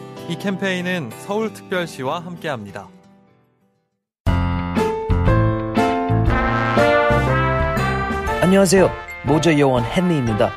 이 0.31 0.37
캠페인은 0.37 1.09
서울특별시와 1.27 2.21
함께합니다. 2.21 2.87
안녕하세요. 8.41 8.89
모자 9.25 9.59
요원 9.59 9.83
헨리입니다. 9.83 10.53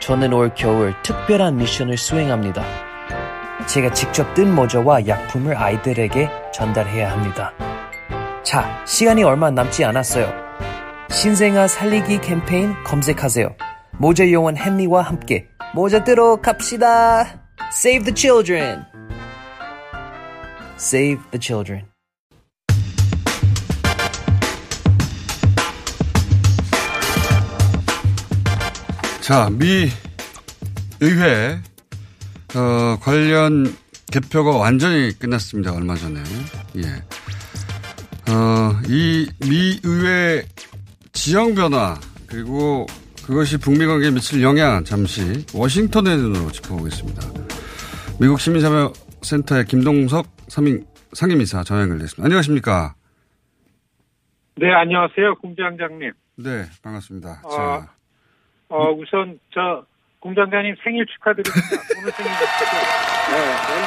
저는 0.00 0.32
올 0.32 0.52
겨울 0.56 1.00
특별한 1.04 1.58
미션을 1.58 1.96
수행합니다. 1.96 2.64
제가 3.68 3.92
직접 3.92 4.34
뜬 4.34 4.52
모자와 4.52 5.06
약품을 5.06 5.56
아이들에게 5.56 6.28
전달해야 6.52 7.12
합니다. 7.12 7.52
자, 8.42 8.84
시간이 8.84 9.22
얼마 9.22 9.48
남지 9.48 9.84
않았어요. 9.84 10.28
신생아 11.10 11.68
살리기 11.68 12.20
캠페인 12.20 12.74
검색하세요. 12.82 13.54
모자 13.92 14.28
요원 14.32 14.56
헨리와 14.56 15.02
함께 15.02 15.46
모자 15.72 16.02
뜨러 16.02 16.40
갑시다. 16.40 17.44
Save 17.72 18.12
the 18.12 18.16
children. 18.16 18.93
Save 20.76 21.20
the 21.30 21.38
children. 21.40 21.86
자, 29.20 29.48
미 29.50 29.88
의회 31.00 31.58
어, 32.54 32.98
관련 33.00 33.74
개표가 34.12 34.50
완전히 34.56 35.12
끝났습니다. 35.18 35.72
얼마 35.72 35.96
전에. 35.96 36.22
예. 36.76 37.02
어, 38.30 38.72
이 38.88 39.26
미 39.40 39.78
의회 39.82 40.44
지형 41.12 41.54
변화 41.54 41.98
그리고 42.26 42.86
그것이 43.26 43.56
북미 43.56 43.86
관계에 43.86 44.10
미칠 44.10 44.42
영향 44.42 44.84
잠시 44.84 45.44
워싱턴의 45.52 46.16
눈으로 46.16 46.50
짚어보겠습니다. 46.52 47.22
미국 48.20 48.40
시민사회센터의 48.40 49.64
김동석 49.66 50.33
상임, 50.48 50.84
상임이사 51.12 51.64
전화 51.64 51.82
연결됐습니다. 51.82 52.24
안녕하십니까? 52.24 52.94
네, 54.56 54.72
안녕하세요. 54.72 55.36
공장장님. 55.36 56.12
네, 56.36 56.64
반갑습니다. 56.82 57.40
어, 57.44 57.50
자, 57.50 57.92
어, 58.68 58.90
우선, 58.92 59.38
저, 59.52 59.84
공장장님 60.20 60.74
생일 60.82 61.04
축하드립니다. 61.06 61.54
오늘 61.98 62.12
생일이시죠? 62.12 62.64
네, 63.30 63.38
내일 63.68 63.84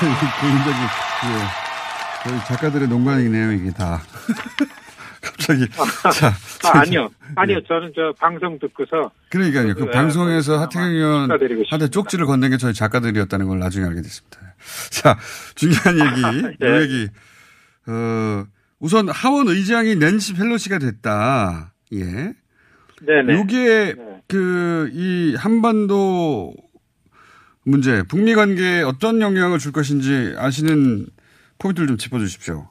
저희 0.00 0.10
개인적인, 0.40 0.82
예. 1.26 2.28
저희 2.28 2.38
작가들의 2.46 2.88
농간이네요, 2.88 3.52
이게 3.52 3.70
다. 3.72 4.00
갑자기. 5.22 5.68
자. 6.14 6.28
아, 6.64 6.80
아니요. 6.80 7.08
아니요. 7.36 7.62
저는 7.64 7.92
저 7.94 8.12
방송 8.18 8.58
듣고서. 8.58 9.10
그러니까요. 9.30 9.74
그 9.74 9.84
네, 9.84 9.90
방송에서 9.90 10.58
하태경 10.58 10.88
의원 10.88 11.22
축하드리고 11.28 11.62
한테 11.70 11.88
쪽지를 11.88 12.26
건넨 12.26 12.50
게 12.50 12.56
저희 12.56 12.72
작가들이었다는 12.72 13.46
걸 13.46 13.58
나중에 13.58 13.86
알게 13.86 14.00
됐습니다. 14.02 14.49
자, 14.90 15.18
중요한 15.54 15.94
얘기, 15.98 16.56
네. 16.60 16.68
이 16.68 16.82
얘기. 16.82 17.08
어, 17.88 18.44
우선 18.78 19.08
하원 19.08 19.48
의장이 19.48 19.96
낸시 19.96 20.34
펠로시가 20.34 20.78
됐다. 20.78 21.72
예. 21.92 22.32
네네. 23.02 23.34
요게 23.34 23.94
그이 24.28 25.34
한반도 25.36 26.54
문제, 27.64 28.02
북미 28.08 28.34
관계에 28.34 28.82
어떤 28.82 29.20
영향을 29.20 29.58
줄 29.58 29.72
것인지 29.72 30.34
아시는 30.36 31.06
포인트를 31.58 31.88
좀 31.88 31.96
짚어주십시오. 31.96 32.68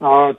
어, 0.00 0.32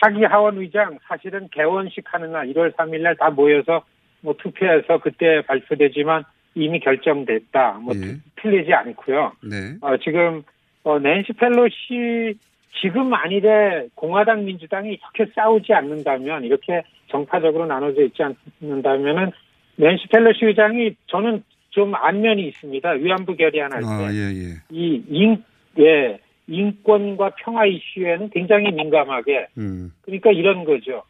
차기 0.00 0.22
하원 0.24 0.58
의장 0.58 0.98
사실은 1.08 1.48
개원식 1.52 2.04
하는 2.12 2.32
날 2.32 2.46
1월 2.48 2.74
3일 2.76 3.00
날 3.02 3.16
다 3.16 3.30
모여서 3.30 3.84
뭐 4.20 4.34
투표해서 4.38 5.00
그때 5.02 5.42
발표되지만 5.46 6.24
이미 6.54 6.80
결정됐다. 6.80 7.78
뭐 7.82 7.94
예. 7.96 8.16
틀리지 8.36 8.72
않고요. 8.72 9.32
네. 9.42 9.76
어, 9.80 9.96
지금 9.98 10.42
어, 10.84 10.98
낸시 10.98 11.32
펠로시 11.32 12.38
지금 12.80 13.08
만일에 13.08 13.88
공화당 13.94 14.44
민주당이 14.44 14.90
이렇게 14.90 15.32
싸우지 15.34 15.72
않는다면 15.72 16.44
이렇게 16.44 16.82
정파적으로 17.08 17.66
나눠져 17.66 18.02
있지 18.04 18.22
않는다면은 18.60 19.30
낸시 19.76 20.06
펠로시 20.08 20.44
의장이 20.44 20.94
저는 21.06 21.42
좀 21.70 21.94
안면이 21.94 22.46
있습니다. 22.48 22.90
위안부 22.90 23.36
결의안할 23.36 23.80
때. 23.80 23.86
아, 23.86 24.12
예, 24.12 24.18
예. 24.30 24.54
이 24.70 25.02
인, 25.08 25.42
예, 25.78 26.18
인권과 26.46 27.30
평화 27.38 27.66
이슈에는 27.66 28.30
굉장히 28.30 28.70
민감하게 28.70 29.48
음. 29.58 29.92
그러니까 30.02 30.30
이런 30.30 30.64
거죠. 30.64 31.02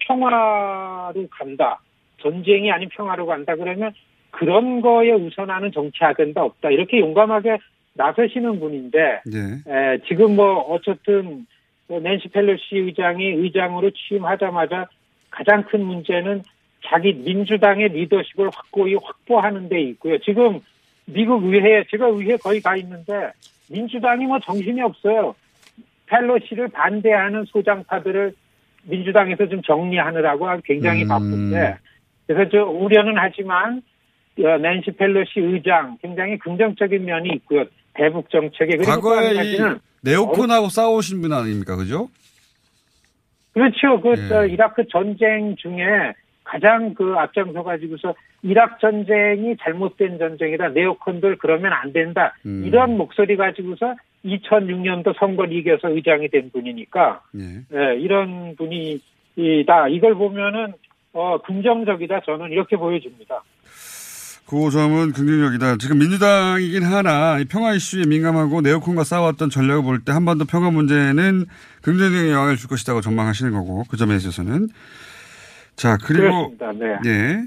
평화로 0.00 1.28
간다. 1.30 1.80
전쟁이 2.20 2.70
아닌 2.70 2.88
평화로 2.90 3.26
간다. 3.26 3.54
그러면 3.56 3.92
그런 4.32 4.80
거에 4.80 5.12
우선하는 5.12 5.70
정치 5.72 6.02
아젠다 6.02 6.42
없다. 6.42 6.70
이렇게 6.70 6.98
용감하게 6.98 7.58
나서시는 7.94 8.58
분인데 8.58 9.20
네. 9.26 9.38
에, 9.66 9.98
지금 10.08 10.34
뭐 10.34 10.58
어쨌든 10.60 11.46
뭐 11.86 12.00
낸시 12.00 12.28
펠로시 12.28 12.76
의장이 12.76 13.24
의장으로 13.24 13.90
취임하자마자 13.90 14.88
가장 15.30 15.62
큰 15.64 15.84
문제는 15.84 16.42
자기 16.86 17.12
민주당의 17.12 17.90
리더십을 17.90 18.48
확고히 18.52 18.94
확보하는 18.94 19.68
데 19.68 19.80
있고요. 19.82 20.18
지금 20.18 20.60
미국 21.04 21.44
의회에 21.44 21.84
제가 21.90 22.06
의회 22.06 22.36
거의 22.36 22.60
가 22.60 22.74
있는데 22.76 23.32
민주당이 23.70 24.26
뭐 24.26 24.38
정신이 24.40 24.80
없어요. 24.80 25.34
펠로시를 26.06 26.68
반대하는 26.68 27.44
소장파들을 27.44 28.32
민주당에서 28.84 29.48
좀 29.48 29.62
정리하느라고 29.62 30.48
굉장히 30.64 31.02
음. 31.04 31.08
바쁜데 31.08 31.76
그래서 32.26 32.50
저 32.50 32.64
우려는 32.64 33.14
하지만 33.16 33.76
어, 33.76 33.82
낸시 34.36 34.92
펠로시 34.92 35.40
의장 35.40 35.98
굉장히 36.00 36.38
긍정적인 36.38 37.04
면이 37.04 37.30
있고요. 37.36 37.64
대북 37.94 38.30
정책에 38.30 38.76
그리고 38.76 38.84
또 38.84 39.00
과거에 39.00 39.34
가지는 39.34 39.78
네오콘하고 40.02 40.68
싸우신 40.68 41.20
분 41.20 41.32
아닙니까? 41.32 41.76
그죠? 41.76 42.08
그렇죠. 43.52 44.00
그 44.00 44.14
예. 44.16 44.28
저, 44.28 44.46
이라크 44.46 44.86
전쟁 44.88 45.56
중에 45.56 46.14
가장 46.44 46.94
그 46.94 47.14
앞장서 47.16 47.62
가지고서 47.62 48.14
이락 48.42 48.80
전쟁이 48.80 49.56
잘못된 49.62 50.18
전쟁이다. 50.18 50.70
네오콘들 50.70 51.36
그러면 51.38 51.72
안 51.72 51.92
된다. 51.92 52.34
음. 52.44 52.64
이런 52.66 52.96
목소리 52.96 53.36
가지고서 53.36 53.94
2006년도 54.24 55.18
선거를 55.18 55.52
이겨서 55.52 55.90
의장이 55.90 56.28
된 56.28 56.50
분이니까 56.50 57.22
예. 57.36 57.40
예, 57.76 58.00
이런 58.00 58.56
분이다. 58.56 59.88
이걸 59.88 60.14
보면은 60.14 60.72
어, 61.12 61.38
긍정적이다. 61.42 62.20
저는 62.20 62.50
이렇게 62.50 62.76
보여집니다. 62.76 63.42
그 64.52 64.70
점은 64.70 65.12
긍정적이다. 65.12 65.78
지금 65.78 65.96
민주당이긴 65.96 66.82
하나 66.82 67.38
이 67.38 67.46
평화 67.46 67.72
이슈에 67.72 68.04
민감하고 68.04 68.60
네오콘과 68.60 69.02
싸웠던 69.02 69.48
전략을 69.48 69.82
볼 69.82 70.04
때 70.04 70.12
한반도 70.12 70.44
평화 70.44 70.70
문제는 70.70 71.46
긍정적인 71.80 72.30
영향을 72.30 72.56
줄 72.56 72.68
것이라고 72.68 73.00
전망하시는 73.00 73.50
거고 73.50 73.84
그 73.88 73.96
점에 73.96 74.14
있어서는 74.14 74.68
자 75.74 75.96
그리고. 76.04 76.54
네. 76.78 76.98
예. 77.06 77.44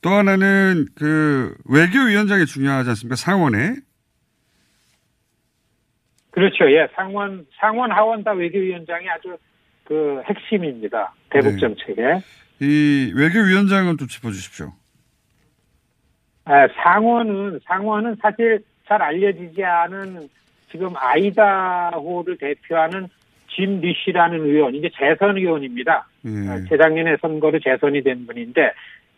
또 0.00 0.08
하나는 0.08 0.86
그 0.94 1.54
외교위원장이 1.66 2.46
중요하지 2.46 2.88
않습니까? 2.88 3.16
상원에 3.16 3.76
그렇죠. 6.30 6.70
예, 6.70 6.88
상원, 6.94 7.44
상원, 7.60 7.90
하원 7.92 8.24
다 8.24 8.32
외교위원장이 8.32 9.06
아주 9.10 9.36
그 9.84 10.22
핵심입니다. 10.24 11.12
대북 11.28 11.52
네. 11.52 11.58
정책에. 11.58 12.02
이 12.60 13.12
외교위원장은 13.14 13.98
또 13.98 14.06
짚어주십시오. 14.06 14.72
아, 16.46 16.68
상원은, 16.82 17.60
상원은 17.64 18.16
사실 18.22 18.60
잘 18.86 19.02
알려지지 19.02 19.62
않은 19.64 20.28
지금 20.70 20.90
아이다호를 20.96 22.38
대표하는 22.38 23.08
짐 23.50 23.80
리시라는 23.80 24.44
의원, 24.44 24.74
이제 24.74 24.88
재선 24.96 25.36
의원입니다. 25.36 26.06
예. 26.24 26.48
아, 26.48 26.60
재작년에 26.68 27.16
선거로 27.20 27.58
재선이 27.58 28.02
된 28.02 28.26
분인데 28.26 28.72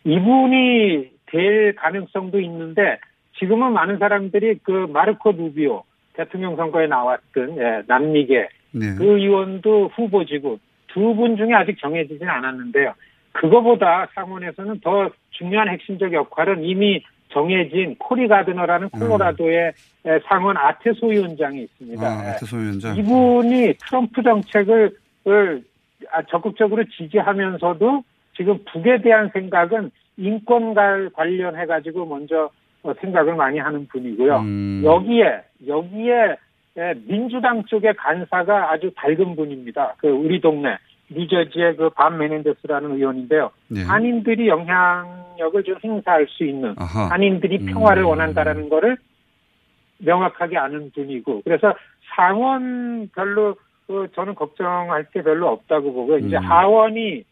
이분이 0.05 1.09
될 1.27 1.75
가능성도 1.75 2.39
있는데 2.41 2.99
지금은 3.37 3.73
많은 3.73 3.99
사람들이 3.99 4.59
그 4.63 4.87
마르코 4.91 5.31
루비오 5.31 5.83
대통령 6.13 6.55
선거에 6.55 6.87
나왔던 6.87 7.57
예, 7.57 7.83
남미계 7.87 8.49
네. 8.71 8.95
그 8.97 9.03
의원도 9.19 9.91
후보지고 9.95 10.59
두 10.87 11.13
분 11.13 11.37
중에 11.37 11.53
아직 11.53 11.77
정해지진 11.79 12.27
않았는데요. 12.27 12.93
그거보다 13.33 14.07
상원에서는 14.15 14.79
더 14.81 15.09
중요한 15.31 15.69
핵심적 15.69 16.11
역할은 16.13 16.63
이미 16.63 17.03
정해진 17.31 17.95
코리 17.97 18.27
가드너라는 18.27 18.89
콜로라도의 18.89 19.73
에, 20.05 20.19
상원 20.27 20.57
아테소 20.57 21.07
위원장이 21.07 21.61
있습니다. 21.63 22.05
아, 22.05 22.31
아테소 22.31 22.57
위원장. 22.57 22.97
이분이 22.97 23.75
트럼프 23.79 24.23
정책을 24.23 24.91
을 25.27 25.63
아, 26.11 26.23
적극적으로 26.23 26.83
지지하면서도 26.85 28.03
지금 28.35 28.57
북에 28.71 29.01
대한 29.01 29.29
생각은 29.33 29.91
인권 30.17 30.73
관련해 30.73 31.65
가지고 31.65 32.05
먼저 32.05 32.49
어, 32.83 32.93
생각을 33.01 33.35
많이 33.35 33.59
하는 33.59 33.85
분이고요. 33.87 34.37
음. 34.37 34.81
여기에 34.85 35.41
여기에 35.67 36.37
에, 36.77 36.93
민주당 37.05 37.65
쪽의 37.65 37.95
간사가 37.95 38.71
아주 38.71 38.91
밝은 38.95 39.35
분입니다. 39.35 39.95
그 39.97 40.07
우리 40.07 40.39
동네 40.39 40.77
뉴저지의 41.09 41.75
그밤 41.77 42.17
메넨데스라는 42.17 42.91
의원인데요. 42.91 43.51
네. 43.67 43.83
한인들이 43.83 44.47
영향력을 44.47 45.63
좀 45.63 45.75
행사할 45.83 46.27
수 46.29 46.43
있는 46.45 46.75
아하. 46.77 47.09
한인들이 47.09 47.59
음. 47.61 47.65
평화를 47.67 48.03
원한다라는 48.03 48.69
거를 48.69 48.97
명확하게 49.99 50.57
아는 50.57 50.91
분이고 50.93 51.41
그래서 51.43 51.73
상원 52.15 53.09
별로 53.13 53.55
그 53.87 54.07
저는 54.15 54.35
걱정할 54.35 55.05
게 55.11 55.23
별로 55.23 55.49
없다고 55.49 55.93
보고 55.93 56.17
이제 56.17 56.37
음. 56.37 56.43
하원이 56.43 57.23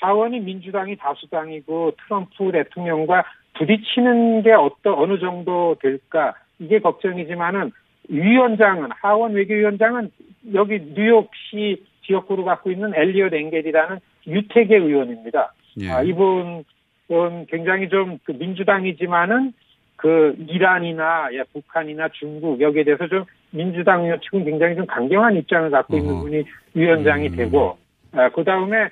하원이 0.00 0.40
민주당이 0.40 0.96
다수당이고 0.96 1.92
트럼프 2.02 2.50
대통령과 2.52 3.24
부딪히는 3.58 4.42
게 4.42 4.52
어떤 4.52 4.94
어느 4.94 5.18
정도 5.18 5.76
될까 5.80 6.34
이게 6.58 6.78
걱정이지만은 6.78 7.72
위원장은 8.08 8.88
하원 9.02 9.34
외교위원장은 9.34 10.10
여기 10.54 10.80
뉴욕시 10.94 11.84
지역구로 12.10 12.44
갖고 12.44 12.70
있는 12.70 12.92
엘리엇 12.94 13.32
앵겔이라는 13.32 13.98
유태계 14.26 14.76
의원입니다. 14.76 15.52
예. 15.80 15.90
아, 15.90 16.02
이분 16.02 16.64
은 17.12 17.46
굉장히 17.46 17.88
좀 17.88 18.18
그 18.24 18.32
민주당이지만은 18.32 19.52
그 19.96 20.36
이란이나 20.48 21.28
예, 21.32 21.42
북한이나 21.52 22.08
중국 22.12 22.60
여기에 22.60 22.84
대해서 22.84 23.08
좀 23.08 23.24
민주당 23.50 24.04
의원 24.04 24.20
측은 24.20 24.44
굉장히 24.44 24.76
좀 24.76 24.86
강경한 24.86 25.36
입장을 25.36 25.70
갖고 25.70 25.96
있는 25.96 26.12
어허. 26.12 26.22
분이 26.22 26.44
위원장이 26.74 27.28
음. 27.30 27.36
되고 27.36 27.76
그 28.34 28.44
다음에 28.44 28.88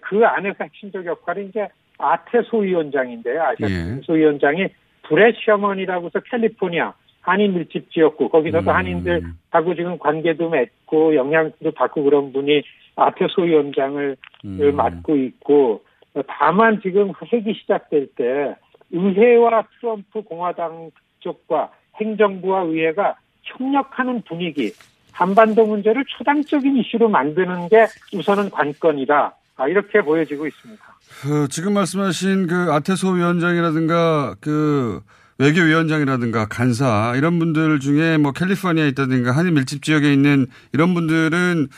그 0.00 0.24
안에서 0.24 0.64
핵심적 0.64 1.06
역할이 1.06 1.46
이제 1.46 1.68
아테 1.98 2.42
소 2.50 2.58
위원장인데요. 2.58 3.36
예. 3.36 3.64
아테소 3.64 4.14
위원장이 4.14 4.66
브렛 5.04 5.36
셔먼이라고 5.44 6.06
해서 6.06 6.20
캘리포니아 6.30 6.92
한인 7.22 7.54
밀집 7.54 7.90
지역구 7.90 8.28
거기서도 8.28 8.70
음. 8.70 8.76
한인들하고 8.76 9.74
지금 9.76 9.98
관계도 9.98 10.50
맺고 10.50 11.14
영향도 11.14 11.70
받고 11.70 12.02
그런 12.02 12.32
분이 12.32 12.62
아테소 12.96 13.42
위원장을 13.42 14.16
음. 14.44 14.76
맡고 14.76 15.16
있고 15.16 15.84
다만 16.26 16.80
지금 16.82 17.12
핵이 17.32 17.54
시작될 17.54 18.08
때 18.16 18.54
의회와 18.90 19.64
트럼프 19.80 20.22
공화당 20.22 20.90
쪽과 21.20 21.70
행정부와 22.00 22.62
의회가 22.62 23.16
협력하는 23.42 24.22
분위기 24.22 24.72
한반도 25.12 25.64
문제를 25.64 26.04
초당적인 26.18 26.76
이슈로 26.76 27.08
만드는 27.08 27.68
게 27.68 27.86
우선은 28.12 28.50
관건이다. 28.50 29.36
아, 29.56 29.68
이렇게 29.68 30.00
보여지고 30.00 30.46
있습니다. 30.46 30.82
그 31.22 31.48
지금 31.48 31.74
말씀하신 31.74 32.46
그 32.46 32.72
아테소 32.72 33.10
위원장이라든가 33.10 34.36
그 34.40 35.02
외교위원장이라든가 35.38 36.46
간사 36.46 37.14
이런 37.16 37.38
분들 37.38 37.80
중에 37.80 38.18
뭐 38.18 38.32
캘리포니아에 38.32 38.88
있다든가 38.88 39.32
한인 39.32 39.54
밀집 39.54 39.82
지역에 39.82 40.12
있는 40.12 40.46
이런 40.72 40.94
분들은 40.94 41.68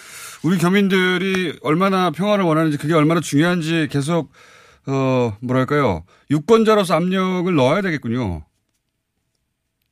우리 0.45 0.59
교민들이 0.59 1.59
얼마나 1.62 2.11
평화를 2.11 2.45
원하는지 2.45 2.79
그게 2.79 2.95
얼마나 2.95 3.21
중요한지 3.21 3.88
계속 3.90 4.31
어 4.87 5.33
뭐랄까요 5.43 6.05
유권자로서 6.31 6.95
압력을 6.95 7.55
넣어야 7.55 7.81
되겠군요. 7.81 8.43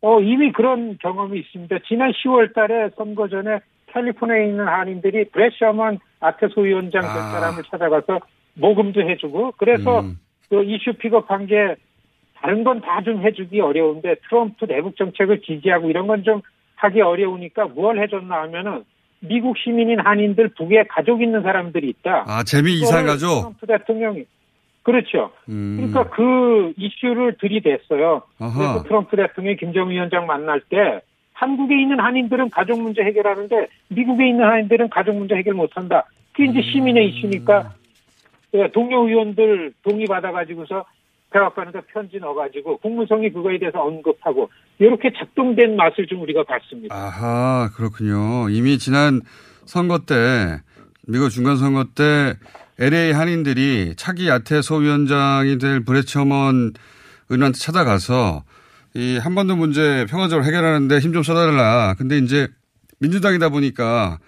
어, 0.05 0.20
이미 0.20 0.51
그런 0.53 0.98
경험이 0.98 1.38
있습니다. 1.40 1.77
지난 1.87 2.11
10월 2.11 2.53
달에 2.53 2.90
선거 2.96 3.29
전에 3.29 3.61
캘리포니아에 3.92 4.46
있는 4.48 4.66
한인들이 4.66 5.31
브래드 5.31 6.01
셔먼 6.18 6.62
아태소위원장 6.62 7.03
될 7.03 7.11
아. 7.11 7.31
사람을 7.31 7.62
찾아가서 7.70 8.18
모금도 8.55 9.01
해주고 9.09 9.53
그래서 9.59 10.01
음. 10.01 10.18
그 10.51 10.64
이슈 10.64 10.92
픽업 10.98 11.31
한 11.31 11.46
게 11.46 11.77
다른 12.42 12.64
건 12.64 12.81
다 12.81 13.00
좀 13.02 13.22
해주기 13.22 13.61
어려운데 13.61 14.16
트럼프 14.28 14.66
대북 14.66 14.96
정책을 14.96 15.40
지지하고 15.42 15.88
이런 15.90 16.07
건 16.07 16.22
좀 16.24 16.40
하기 16.76 17.00
어려우니까 17.00 17.66
뭘 17.68 18.00
해줬나 18.02 18.42
하면은 18.42 18.83
미국 19.20 19.57
시민인 19.57 20.00
한인들 20.00 20.48
북에 20.59 20.85
가족 20.88 21.22
있는 21.22 21.42
사람들이 21.42 21.88
있다. 21.88 22.24
아 22.26 22.42
재미 22.42 22.72
이산가족. 22.75 23.27
트럼프 23.55 23.66
대통령이 23.66 24.24
그렇죠. 24.83 25.31
음. 25.48 25.76
그러니까 25.76 26.11
그 26.14 26.72
이슈를 26.76 27.37
들이댔어요. 27.40 28.22
아하. 28.40 28.59
그래서 28.59 28.83
트럼프 28.83 29.16
대통령이 29.16 29.57
김정은 29.59 29.90
위원장 29.90 30.26
만날 30.26 30.61
때 30.68 31.00
한국에 31.35 31.81
있는 31.81 32.00
한인들은 32.00 32.50
가족 32.50 32.81
문제 32.83 33.02
해결하는데 33.02 33.68
미국에 33.88 34.28
있는 34.28 34.44
한인들은 34.44 34.90
가족 34.90 35.14
문제 35.16 35.37
해결 35.37 35.55
못한다. 35.55 36.05
그게 36.33 36.50
이제 36.50 36.61
시민의 36.62 37.09
이슈니까 37.11 37.70
예, 38.55 38.68
동료 38.72 39.07
의원들 39.09 39.72
동의 39.85 40.07
받아가지고서 40.07 40.85
백악관에다 41.33 41.83
편지 41.92 42.18
넣어가지고 42.18 42.79
국무성이 42.79 43.33
그거에 43.33 43.59
대해서 43.59 43.81
언급하고 43.81 44.51
이렇게 44.79 45.11
작동된 45.16 45.77
맛을 45.77 46.07
좀 46.07 46.23
우리가 46.23 46.45
봤습니다. 46.45 46.95
아하 46.95 47.71
그렇군요. 47.75 48.49
이미 48.51 48.79
지난 48.79 49.21
선거 49.64 49.99
때 50.01 50.61
미국 51.09 51.31
중간 51.31 51.57
선거 51.57 51.85
때 51.95 52.35
LA 52.79 53.12
한인들이 53.12 53.95
차기 53.97 54.29
야태 54.29 54.62
소위원장이 54.62 55.59
될 55.59 55.85
브렛 55.85 56.07
셔먼 56.07 56.73
의원한테 57.29 57.59
찾아가서 57.59 58.45
이 58.95 59.18
한반도 59.18 59.57
문제 59.57 60.07
평화적으로 60.09 60.45
해결하는데 60.47 60.99
힘 60.99 61.12
좀 61.12 61.23
써달라. 61.23 61.95
근데 61.97 62.18
이제 62.18 62.49
민주당이다 63.01 63.49
보니까 63.49 64.18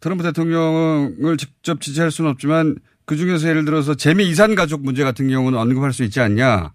트럼프 0.00 0.24
대통령을 0.24 1.36
직접 1.38 1.80
지지할 1.80 2.10
수는 2.10 2.30
없지만 2.32 2.76
그 3.12 3.16
중에서 3.16 3.46
예를 3.50 3.66
들어서 3.66 3.94
재미 3.94 4.24
이산 4.26 4.54
가족 4.54 4.82
문제 4.82 5.04
같은 5.04 5.28
경우는 5.28 5.58
언급할 5.58 5.92
수 5.92 6.02
있지 6.02 6.18
않냐. 6.20 6.72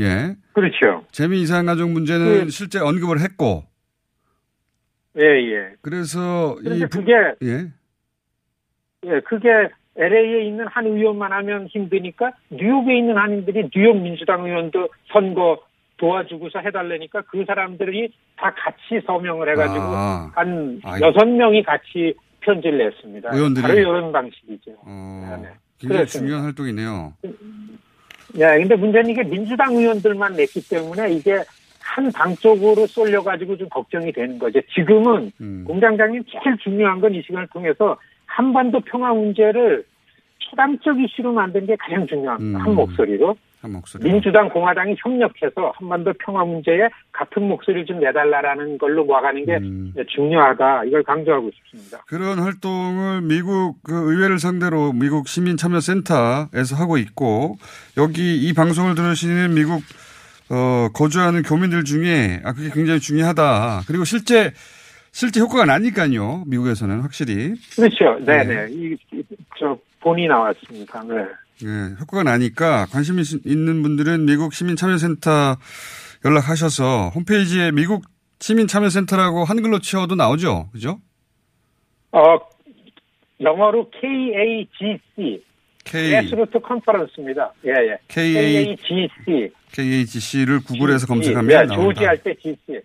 예. 0.00 0.34
그렇죠. 0.54 1.04
재미 1.12 1.40
이산 1.40 1.66
가족 1.66 1.88
문제는 1.90 2.44
그- 2.46 2.50
실제 2.50 2.80
언급을 2.80 3.20
했고 3.20 3.62
예, 5.20 5.22
예. 5.24 5.68
그래서 5.80 6.56
이 6.64 6.80
부- 6.80 6.98
그게 6.98 7.12
예. 7.44 7.70
예, 9.06 9.20
그게 9.20 9.48
LA에 9.96 10.46
있는 10.48 10.66
한 10.66 10.84
의원만 10.86 11.30
하면 11.32 11.68
힘드니까 11.68 12.32
뉴욕에 12.50 12.98
있는 12.98 13.16
한인들이 13.16 13.68
뉴욕 13.72 13.96
민주당 14.02 14.44
의원도 14.44 14.88
선거 15.12 15.60
도와주고서 15.98 16.58
해달라니까 16.58 17.22
그 17.30 17.44
사람들이 17.46 18.12
다 18.36 18.52
같이 18.54 19.04
서명을 19.06 19.48
해가지고 19.52 19.80
아. 19.84 20.32
한 20.34 20.80
아, 20.82 20.98
여섯 21.00 21.24
명이 21.26 21.62
같이 21.62 22.14
편지를 22.42 22.78
냈습니다. 22.78 23.30
의원들이? 23.34 23.62
바로 23.62 23.74
이런 23.78 24.12
방식이죠. 24.12 24.72
어, 24.84 25.38
네. 25.42 25.48
굉장히 25.78 25.98
그렇습니다. 26.00 26.06
중요한 26.18 26.44
활동이네요. 26.44 27.12
예, 28.36 28.58
근데 28.58 28.76
문제는 28.76 29.10
이게 29.10 29.22
민주당 29.22 29.74
의원들만 29.74 30.34
냈기 30.36 30.66
때문에 30.68 31.12
이게 31.12 31.42
한당 31.80 32.34
쪽으로 32.36 32.86
쏠려가지고 32.86 33.56
좀 33.58 33.68
걱정이 33.68 34.12
되는 34.12 34.38
거죠. 34.38 34.60
지금은 34.74 35.30
음. 35.40 35.64
공장장님 35.66 36.22
제일 36.30 36.56
중요한 36.58 37.00
건 37.00 37.12
이 37.14 37.22
시간을 37.26 37.48
통해서 37.48 37.96
한반도 38.26 38.80
평화 38.80 39.12
문제를 39.12 39.84
초당적 40.38 40.98
이슈로 41.00 41.32
만든 41.32 41.66
게 41.66 41.76
가장 41.76 42.06
중요합니다. 42.06 42.58
음. 42.58 42.62
한 42.64 42.74
목소리로. 42.74 43.36
한 43.62 43.72
목소리. 43.72 44.02
민주당, 44.04 44.48
공화당이 44.48 44.96
협력해서 44.98 45.72
한반도 45.76 46.12
평화 46.18 46.44
문제에 46.44 46.88
같은 47.12 47.46
목소리를 47.48 47.86
좀 47.86 48.00
내달라라는 48.00 48.76
걸로 48.76 49.04
모아가는 49.04 49.46
게 49.46 49.56
음. 49.58 49.94
중요하다. 50.08 50.84
이걸 50.86 51.04
강조하고 51.04 51.48
싶습니다. 51.54 52.04
그런 52.08 52.40
활동을 52.40 53.22
미국 53.22 53.76
그 53.84 53.94
의회를 53.94 54.40
상대로 54.40 54.92
미국 54.92 55.28
시민참여센터에서 55.28 56.74
하고 56.76 56.98
있고 56.98 57.56
여기 57.96 58.36
이 58.36 58.52
방송을 58.52 58.96
들으시는 58.96 59.54
미국 59.54 59.82
어, 60.50 60.88
거주하는 60.92 61.42
교민들 61.42 61.84
중에 61.84 62.40
아 62.44 62.52
그게 62.52 62.68
굉장히 62.70 62.98
중요하다. 62.98 63.82
그리고 63.86 64.04
실제 64.04 64.52
실제 65.12 65.40
효과가 65.40 65.66
나니까요. 65.66 66.44
미국에서는 66.46 67.00
확실히 67.02 67.54
그렇죠. 67.76 68.18
네네. 68.24 68.72
이, 68.72 68.96
이- 69.12 69.22
저 69.58 69.78
본이 70.00 70.26
나왔습니다. 70.26 71.02
네. 71.04 71.14
예, 71.64 71.94
효과가 72.00 72.22
나니까 72.24 72.86
관심 72.86 73.18
있- 73.20 73.46
있는 73.46 73.82
분들은 73.82 74.24
미국 74.24 74.54
시민참여센터 74.54 75.56
연락하셔서 76.24 77.10
홈페이지에 77.10 77.70
미국 77.72 78.04
시민참여센터라고 78.40 79.44
한글로 79.44 79.78
치어도 79.80 80.14
나오죠. 80.16 80.70
그죠? 80.72 80.98
어, 82.10 82.20
영어로 83.40 83.90
KAGC. 83.90 85.44
K- 85.84 86.10
그래스루트 86.10 86.58
컨퍼런스입니다. 86.60 87.52
예, 87.66 87.70
예. 87.70 87.98
KA 88.08 88.76
KAGC. 88.76 89.50
KHC를 89.72 90.60
구글에서 90.64 91.06
예, 91.06 91.08
검색하면 91.08 91.50
예, 91.50 91.54
나온다. 91.66 91.74
조지 91.74 92.04
할 92.04 92.16
때 92.18 92.34
GC. 92.34 92.80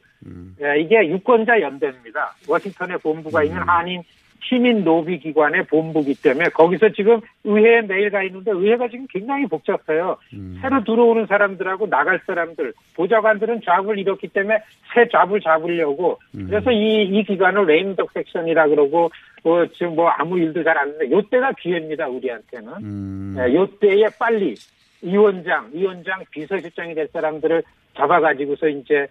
예, 0.61 0.81
이게 0.81 1.07
유권자 1.07 1.61
연대입니다. 1.61 2.35
워싱턴에 2.47 2.97
본부가 2.97 3.41
음. 3.41 3.45
있는 3.45 3.61
한인 3.61 4.01
시민 4.47 4.83
노비 4.83 5.19
기관의 5.19 5.65
본부기 5.67 6.15
때문에 6.21 6.49
거기서 6.49 6.89
지금 6.89 7.19
의회에 7.43 7.81
매일 7.81 8.09
가 8.09 8.23
있는데 8.23 8.51
의회가 8.51 8.87
지금 8.87 9.05
굉장히 9.09 9.45
복잡해요. 9.47 10.17
음. 10.33 10.57
새로 10.61 10.83
들어오는 10.83 11.25
사람들하고 11.25 11.89
나갈 11.89 12.21
사람들, 12.25 12.73
보좌관들은 12.95 13.61
잡을 13.65 13.99
잃었기 13.99 14.29
때문에 14.29 14.59
새 14.93 15.07
잡을 15.09 15.41
잡으려고 15.41 16.19
음. 16.35 16.47
그래서 16.49 16.71
이, 16.71 17.03
이 17.03 17.23
기관을 17.23 17.65
레임덕 17.65 18.11
섹션이라 18.13 18.67
그러고 18.67 19.09
어, 19.43 19.65
지금 19.73 19.95
뭐 19.95 20.07
아무 20.09 20.37
일도 20.39 20.63
잘 20.63 20.77
안 20.77 20.91
되는데 20.93 21.15
요때가 21.15 21.53
기회입니다 21.53 22.07
우리한테는. 22.07 22.73
음. 22.81 23.35
예, 23.39 23.53
요때에 23.53 24.07
빨리 24.19 24.55
위원장, 25.01 25.69
위원장, 25.73 26.23
비서실장이 26.31 26.95
될 26.95 27.07
사람들을 27.11 27.63
잡아가지고서 27.95 28.67
이제 28.69 28.95
예, 28.95 29.07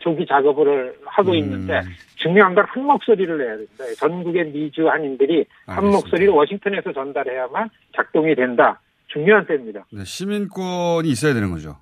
조기 0.00 0.24
작업을 0.26 0.94
하고 1.04 1.32
음. 1.32 1.36
있는데 1.36 1.80
중요한 2.16 2.54
건 2.54 2.64
한 2.68 2.84
목소리를 2.84 3.36
내야 3.38 3.56
된다. 3.56 3.84
전국의 3.98 4.46
미주 4.46 4.88
한인들이 4.88 5.44
한 5.66 5.76
알겠습니다. 5.78 5.96
목소리를 5.98 6.32
워싱턴에서 6.32 6.92
전달해야만 6.92 7.68
작동이 7.94 8.34
된다. 8.34 8.80
중요한 9.08 9.46
때입니다. 9.46 9.84
네, 9.92 10.04
시민권이 10.04 11.08
있어야 11.08 11.34
되는 11.34 11.50
거죠. 11.50 11.76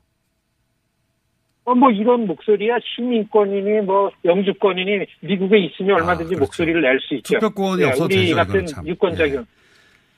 어, 1.64 1.74
뭐 1.74 1.90
이런 1.92 2.26
목소리야 2.26 2.78
시민권이니 2.82 3.82
뭐 3.82 4.10
영주권이니 4.24 5.06
미국에 5.20 5.58
있으면 5.58 6.00
얼마든지 6.00 6.34
목소리를 6.36 6.80
낼 6.80 6.98
수 7.00 7.14
있죠. 7.14 7.36
아. 7.36 7.40
투표권이 7.40 7.82
예, 7.82 7.86
없어도 7.86 8.04
우리 8.06 8.16
되죠, 8.16 8.36
같은 8.36 8.66
참. 8.66 8.84
예. 8.84 8.88
음. 8.88 8.92
유권자 8.92 9.26
기관 9.26 9.46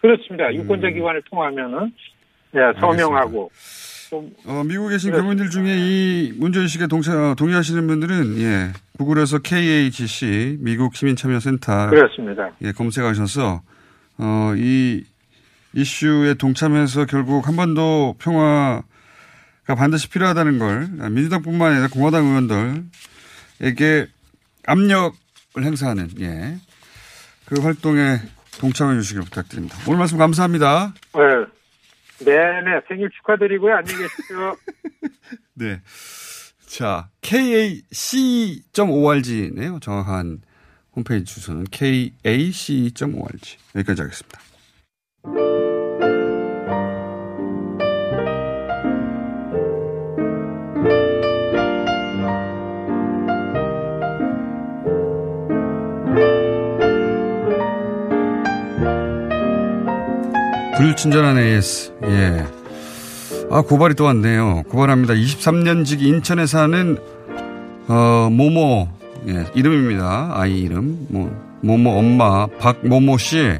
그렇습니다. 0.01 0.55
유권자 0.55 0.89
기관을 0.91 1.23
통하면은 1.31 1.93
예, 2.57 2.81
서명하고 2.81 3.51
어, 4.47 4.63
미국에 4.65 4.95
계신 4.95 5.13
교민들 5.13 5.51
중에 5.51 5.77
이 5.77 6.33
문제의식에 6.37 6.87
동차, 6.87 7.31
어, 7.31 7.35
동의하시는 7.35 7.87
분들은, 7.87 8.39
예, 8.39 8.73
구글에서 8.99 9.39
KHC, 9.39 10.59
미국 10.61 10.97
시민참여센터. 10.97 11.91
그렇습니다. 11.91 12.51
예, 12.63 12.73
검색하셔서, 12.73 13.63
어, 14.19 14.53
이 14.57 15.05
이슈에 15.75 16.35
동참해서 16.35 17.07
결국 17.07 17.49
한반도 17.49 18.15
평화가 18.19 18.83
반드시 19.77 20.09
필요하다는 20.09 20.59
걸, 20.59 20.89
아, 21.01 21.09
민주당뿐만 21.09 21.73
아니라 21.73 21.89
공화당 21.89 22.25
의원들에게 22.27 24.07
압력을 24.67 25.15
행사하는, 25.59 26.11
예, 26.21 26.57
그 27.47 27.61
활동에 27.61 28.19
동참해 28.59 28.97
주시길 29.01 29.23
부탁드립니다. 29.25 29.77
오늘 29.87 29.99
말씀 29.99 30.17
감사합니다. 30.19 30.95
네. 31.15 31.21
네네 32.19 32.83
생일 32.89 33.11
축하드리고요. 33.11 33.75
안녕히 33.75 34.03
계십시오. 34.03 34.57
네. 35.55 35.81
자, 36.67 37.09
kac.org네요. 37.21 37.81
정확한 39.81 40.43
홈페이지 40.97 41.25
주소는 41.27 41.65
kac.org. 41.71 43.59
여기까지 43.77 44.03
하겠습니다. 44.03 44.41
불친절한 60.85 61.39
AS. 61.39 61.95
예. 62.03 62.47
아, 63.51 63.63
고발이 63.63 63.95
또 63.95 64.05
왔네요. 64.05 64.65
고발합니다. 64.65 65.15
23년 65.15 65.87
직 65.87 66.03
인천에 66.03 66.45
사는, 66.45 66.99
어, 67.89 68.29
모모, 68.31 68.91
예, 69.29 69.47
이름입니다. 69.55 70.33
아이 70.35 70.61
이름. 70.61 71.07
뭐, 71.09 71.35
모모 71.63 71.91
엄마, 71.99 72.47
박모모 72.59 73.17
씨. 73.17 73.59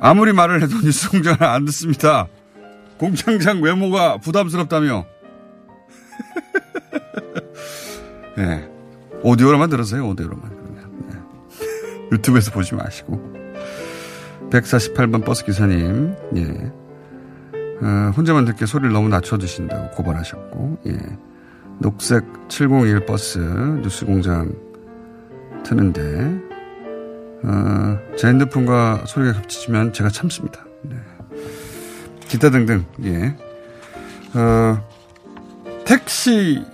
아무리 0.00 0.32
말을 0.32 0.62
해도 0.62 0.74
뉴스 0.82 1.10
공장을 1.10 1.44
안 1.44 1.66
듣습니다. 1.66 2.28
공장장 2.96 3.60
외모가 3.60 4.16
부담스럽다며. 4.16 5.04
예. 8.38 8.66
오디오로만 9.22 9.68
들으세요, 9.68 10.08
오디오로만. 10.08 10.50
예. 11.12 11.16
유튜브에서 12.16 12.52
보지 12.52 12.74
마시고. 12.74 13.37
148번 14.50 15.24
버스 15.24 15.44
기사님, 15.44 16.14
예. 16.36 16.72
어, 17.80 18.12
혼자만 18.16 18.44
듣게 18.46 18.66
소리를 18.66 18.92
너무 18.92 19.08
낮춰주신다고 19.08 19.90
고발하셨고, 19.90 20.78
예. 20.86 20.98
녹색 21.78 22.24
701 22.48 23.06
버스 23.06 23.38
뉴스 23.38 24.04
공장 24.04 24.52
트는데, 25.64 26.40
어, 27.44 27.98
제 28.16 28.28
핸드폰과 28.28 29.04
소리가 29.06 29.40
겹치면 29.40 29.92
제가 29.92 30.08
참습니다. 30.08 30.64
네. 30.82 30.96
기타 32.26 32.50
등등, 32.50 32.84
예. 33.04 33.36
어, 34.34 34.82
택시 35.84 36.64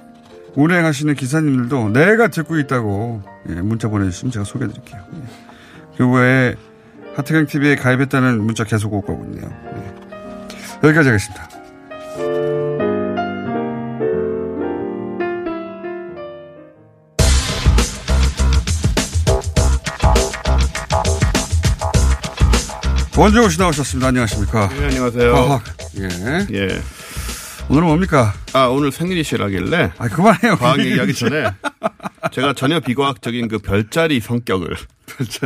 운행하시는 0.54 1.14
기사님들도 1.14 1.90
내가 1.90 2.28
듣고 2.28 2.58
있다고, 2.58 3.22
예, 3.50 3.54
문자 3.54 3.88
보내주시면 3.88 4.30
제가 4.32 4.44
소개해 4.44 4.70
드릴게요. 4.70 5.02
예. 5.14 5.22
그 5.96 6.10
외에 6.10 6.54
하트경 7.16 7.46
TV에 7.46 7.76
가입했다는 7.76 8.42
문자 8.42 8.64
계속 8.64 8.90
가고 8.90 9.24
있네요. 9.24 9.48
네. 9.72 9.94
여기까지 10.82 11.08
하겠습니다. 11.08 11.48
원정호 23.16 23.48
씨 23.48 23.60
나오셨습니다. 23.60 24.08
안녕하십니까. 24.08 24.68
네, 24.70 24.86
안녕하세요. 24.86 25.32
과학. 25.32 25.62
예. 25.98 26.46
예. 26.52 26.82
오늘은 27.70 27.86
뭡니까? 27.88 28.32
아, 28.52 28.66
오늘 28.66 28.92
생일이시라길래. 28.92 29.92
아, 29.98 30.08
그만해요. 30.08 30.56
과학 30.56 30.78
얘기하기 30.84 31.14
전에 31.14 31.44
제가 32.32 32.52
전혀 32.52 32.78
비과학적인 32.80 33.48
그 33.48 33.58
별자리 33.58 34.20
성격을 34.20 34.76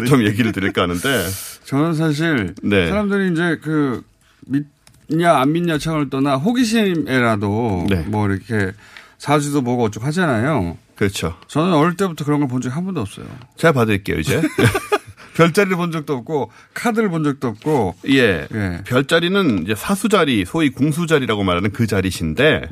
좀 0.09 0.25
얘기를 0.27 0.53
드릴까 0.53 0.83
하는데. 0.83 1.27
저는 1.65 1.95
사실 1.95 2.55
네. 2.63 2.89
사람들이 2.89 3.33
이제 3.33 3.59
그 3.63 4.03
믿냐 4.47 5.37
안 5.39 5.53
믿냐 5.53 5.79
차원을 5.79 6.11
떠나 6.11 6.37
호기심에라도 6.37 7.87
네. 7.89 7.97
뭐 8.09 8.29
이렇게 8.29 8.73
사주도 9.19 9.63
보고 9.63 9.85
어쩌고 9.85 10.05
하잖아요. 10.07 10.77
그렇죠. 10.97 11.37
저는 11.47 11.73
어릴 11.75 11.97
때부터 11.97 12.25
그런 12.25 12.41
걸 12.41 12.49
본 12.49 12.61
적이 12.61 12.75
한 12.75 12.85
번도 12.85 13.01
없어요. 13.01 13.27
제가 13.57 13.73
봐드릴게요, 13.73 14.19
이제. 14.19 14.43
별자리를 15.39 15.77
본 15.77 15.93
적도 15.93 16.15
없고 16.15 16.51
카드를 16.75 17.11
본 17.11 17.23
적도 17.23 17.47
없고 17.47 17.95
예. 18.09 18.49
별자리는 18.85 19.63
이제 19.63 19.77
사수자리, 19.77 20.45
소위 20.45 20.71
궁수자리라고 20.71 21.45
말하는 21.45 21.71
그 21.71 21.87
자리신데 21.87 22.63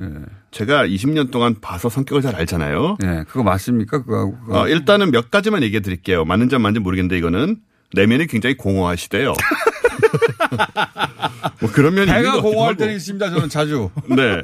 제가 0.50 0.84
20년 0.84 1.30
동안 1.30 1.54
봐서 1.60 1.88
성격을 1.88 2.22
잘 2.22 2.34
알잖아요. 2.34 2.96
예, 3.04 3.24
그거 3.28 3.44
맞습니까? 3.44 4.02
그거하고. 4.02 4.36
그거. 4.40 4.62
어, 4.62 4.68
일단은 4.68 5.12
몇 5.12 5.30
가지만 5.30 5.62
얘기해 5.62 5.80
드릴게요. 5.80 6.24
맞는 6.24 6.48
점 6.48 6.62
맞는지 6.62 6.80
모르겠는데 6.80 7.16
이거는 7.18 7.58
내면이 7.94 8.26
굉장히 8.26 8.56
공허하시대요. 8.56 9.34
뭐 11.60 11.70
그런 11.70 11.94
면이 11.94 12.10
배가 12.10 12.40
공허할. 12.40 12.76
때는 12.76 12.96
있습니다. 12.96 13.30
저는 13.30 13.48
자주. 13.48 13.90
네. 14.10 14.42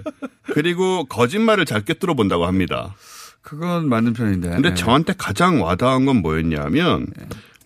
그리고 0.52 1.06
거짓말을 1.06 1.64
잘 1.64 1.84
꿰뚫어 1.84 2.14
본다고 2.14 2.46
합니다. 2.46 2.94
그건 3.40 3.88
맞는 3.88 4.12
편인데. 4.12 4.50
근데 4.50 4.68
네. 4.68 4.74
저한테 4.76 5.14
가장 5.18 5.60
와닿은 5.60 6.06
건 6.06 6.22
뭐였냐면 6.22 7.08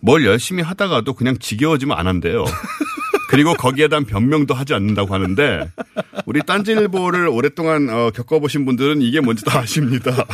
뭘 0.01 0.25
열심히 0.25 0.63
하다가도 0.63 1.13
그냥 1.13 1.37
지겨워지면 1.37 1.97
안 1.97 2.07
한대요. 2.07 2.45
그리고 3.29 3.53
거기에 3.53 3.87
대한 3.89 4.05
변명도 4.05 4.53
하지 4.53 4.73
않는다고 4.73 5.13
하는데 5.13 5.69
우리 6.25 6.41
딴지일보를 6.43 7.27
오랫동안 7.27 7.89
어, 7.89 8.09
겪어보신 8.11 8.65
분들은 8.65 9.01
이게 9.01 9.19
뭔지 9.19 9.43
다 9.43 9.59
아십니다. 9.59 10.25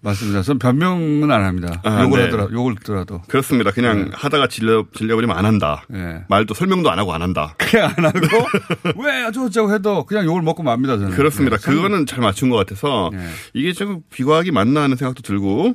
맞습니다. 0.00 0.42
전 0.42 0.58
변명은 0.58 1.30
안 1.30 1.44
합니다. 1.44 1.80
아, 1.82 2.02
욕을 2.02 2.18
네. 2.18 2.24
하더라, 2.26 2.48
욕을 2.52 2.74
듣더라도. 2.76 3.22
그렇습니다. 3.26 3.70
그냥 3.70 4.04
네. 4.04 4.10
하다가 4.12 4.48
질려, 4.48 4.84
질려버리면 4.94 5.34
안 5.36 5.46
한다. 5.46 5.82
네. 5.88 6.22
말도 6.28 6.52
설명도 6.52 6.90
안 6.90 6.98
하고 6.98 7.14
안 7.14 7.22
한다. 7.22 7.54
그냥 7.56 7.94
안 7.96 8.04
하고 8.04 8.18
왜 9.02 9.24
어쩌고저쩌고 9.24 9.72
해도 9.72 10.04
그냥 10.04 10.26
욕을 10.26 10.42
먹고 10.42 10.62
맙니다. 10.62 10.98
저는. 10.98 11.12
그렇습니다. 11.12 11.56
네. 11.56 11.62
그거는 11.62 12.04
잘 12.04 12.20
맞춘 12.20 12.50
것 12.50 12.56
같아서 12.56 13.10
이게 13.54 13.72
좀 13.72 14.02
비과학이 14.12 14.50
맞나 14.50 14.82
하는 14.82 14.96
생각도 14.96 15.22
들고 15.22 15.74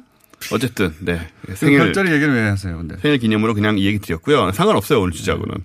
어쨌든 0.51 0.93
네 0.99 1.19
생일 1.55 1.79
별자리 1.79 2.11
얘기는 2.11 2.33
왜 2.33 2.41
하세요? 2.49 2.77
근데 2.77 2.95
생일 3.01 3.17
기념으로 3.19 3.53
그냥 3.53 3.77
이 3.77 3.85
얘기 3.85 3.99
드렸고요. 3.99 4.51
상관없어요 4.51 5.01
오늘 5.01 5.11
주제하고는. 5.13 5.55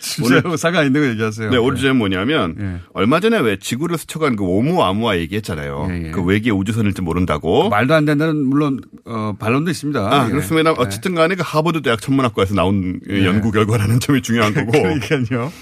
주제하고 0.00 0.56
상관 0.58 0.86
있는 0.86 1.00
거 1.00 1.08
얘기하세요. 1.08 1.50
네, 1.50 1.56
오늘 1.56 1.76
주제는 1.76 1.96
뭐냐면 1.96 2.80
얼마 2.94 3.18
전에 3.18 3.38
왜 3.40 3.58
지구를 3.58 3.98
스쳐간 3.98 4.36
그 4.36 4.44
오umu아무아 4.44 5.16
얘기했잖아요. 5.18 5.88
그 6.12 6.22
외계 6.22 6.50
우주선일지 6.50 7.02
모른다고. 7.02 7.68
말도 7.68 7.94
안 7.94 8.04
된다는 8.04 8.36
물론 8.46 8.80
어, 9.04 9.34
반론도 9.38 9.70
있습니다. 9.70 9.98
아, 10.00 10.26
예. 10.26 10.30
그렇습니다. 10.30 10.72
네. 10.72 10.76
어쨌든 10.78 11.14
간에 11.16 11.34
그 11.34 11.42
하버드 11.44 11.82
대학 11.82 12.00
천문학과에서 12.00 12.54
나온 12.54 13.00
네. 13.08 13.24
연구 13.24 13.50
결과라는 13.50 13.98
점이 14.00 14.22
중요한 14.22 14.54
거고. 14.54 14.70
그러니까요. 14.70 15.52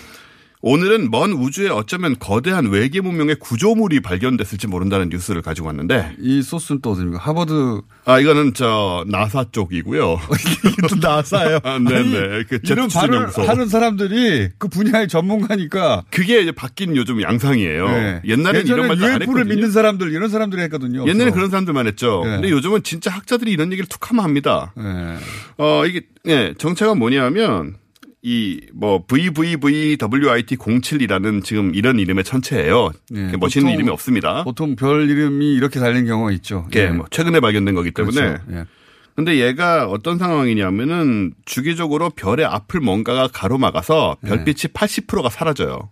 오늘은 0.68 1.12
먼 1.12 1.30
우주에 1.30 1.68
어쩌면 1.68 2.16
거대한 2.18 2.66
외계 2.66 3.00
문명의 3.00 3.36
구조물이 3.36 4.00
발견됐을지 4.00 4.66
모른다는 4.66 5.10
뉴스를 5.10 5.40
가지고 5.40 5.68
왔는데 5.68 6.16
이 6.18 6.42
소스는 6.42 6.80
또 6.80 6.90
어딥니까? 6.90 7.18
하버드. 7.18 7.82
아, 8.04 8.18
이거는 8.18 8.52
저 8.52 9.04
나사 9.06 9.44
쪽이고요. 9.52 10.18
이게 10.66 10.88
또 10.88 10.96
나사예요. 10.96 11.60
아, 11.62 11.78
네네. 11.78 12.46
그 12.48 12.58
이런 12.64 12.88
발을. 12.88 13.28
하는 13.28 13.68
사람들이 13.68 14.48
그 14.58 14.66
분야의 14.66 15.06
전문가니까. 15.06 16.02
그게 16.10 16.40
이제 16.40 16.50
바뀐 16.50 16.96
요즘 16.96 17.22
양상이에요. 17.22 17.88
네. 17.88 18.20
옛날에는 18.24 18.66
이런 18.66 18.88
말도 18.88 19.06
안 19.06 19.22
했거든요. 19.22 19.44
믿는 19.44 19.70
사람들 19.70 20.12
이런 20.12 20.28
사람들이 20.28 20.62
했거든요. 20.62 21.06
옛날에. 21.06 21.30
그런 21.30 21.48
사람들만 21.48 21.86
했죠. 21.86 22.22
네. 22.24 22.30
근데 22.30 22.50
요즘은 22.50 22.82
진짜 22.82 23.12
학자들이 23.12 23.52
이런 23.52 23.70
얘기를 23.70 23.86
툭 23.88 24.10
하면 24.10 24.24
합니다. 24.24 24.72
네. 24.76 25.16
어, 25.58 25.86
이게, 25.86 26.02
예, 26.26 26.54
정체가 26.58 26.96
뭐냐면, 26.96 27.76
이, 28.28 28.60
뭐, 28.74 29.04
VVVWIT 29.06 30.56
07이라는 30.56 31.44
지금 31.44 31.72
이런 31.76 32.00
이름의 32.00 32.24
천체예요. 32.24 32.90
네, 33.10 33.28
그 33.30 33.36
멋있는 33.36 33.72
이름이 33.72 33.88
없습니다. 33.90 34.42
보통 34.42 34.74
별 34.74 35.08
이름이 35.08 35.54
이렇게 35.54 35.78
달린 35.78 36.06
경우가 36.06 36.32
있죠. 36.32 36.66
예, 36.74 36.88
뭐 36.88 37.06
최근에 37.08 37.38
발견된 37.38 37.76
거기 37.76 37.92
때문에. 37.92 38.16
그렇죠. 38.20 38.42
예. 38.50 38.64
근데 39.14 39.36
얘가 39.38 39.86
어떤 39.86 40.18
상황이냐면은 40.18 41.34
주기적으로 41.44 42.10
별의 42.10 42.44
앞을 42.46 42.80
뭔가가 42.80 43.28
가로막아서 43.32 44.16
별빛이 44.26 44.72
80%가 44.74 45.30
사라져요. 45.30 45.90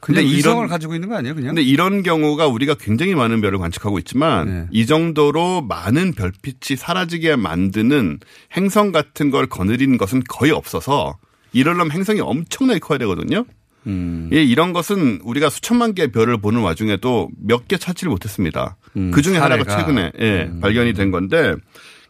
근데 0.00 0.22
위성을 0.22 0.56
이런- 0.64 0.68
가지고 0.68 0.94
있는 0.94 1.10
거 1.10 1.16
아니에요, 1.16 1.34
그냥? 1.34 1.48
근데 1.54 1.62
이런 1.62 2.02
경우가 2.02 2.46
우리가 2.46 2.74
굉장히 2.74 3.14
많은 3.14 3.42
별을 3.42 3.58
관측하고 3.58 3.98
있지만 3.98 4.46
네. 4.46 4.66
이 4.70 4.86
정도로 4.86 5.60
많은 5.62 6.12
별빛이 6.14 6.76
사라지게 6.78 7.36
만드는 7.36 8.18
행성 8.56 8.92
같은 8.92 9.30
걸 9.30 9.46
거느리는 9.46 9.96
것은 9.98 10.22
거의 10.28 10.52
없어서 10.52 11.18
이러려면 11.54 11.90
행성이 11.92 12.20
엄청나게 12.20 12.80
커야 12.80 12.98
되거든요. 12.98 13.44
음. 13.86 14.30
예, 14.32 14.42
이런 14.42 14.72
것은 14.72 15.20
우리가 15.24 15.50
수천만 15.50 15.94
개의 15.94 16.10
별을 16.10 16.38
보는 16.38 16.60
와중에도 16.60 17.30
몇 17.38 17.66
개 17.68 17.76
찾지를 17.78 18.10
못했습니다. 18.10 18.76
음, 18.96 19.10
그 19.10 19.22
중에 19.22 19.36
하나가. 19.38 19.64
최근에 19.64 20.12
예, 20.20 20.50
발견이 20.60 20.92
된 20.94 21.10
건데 21.10 21.54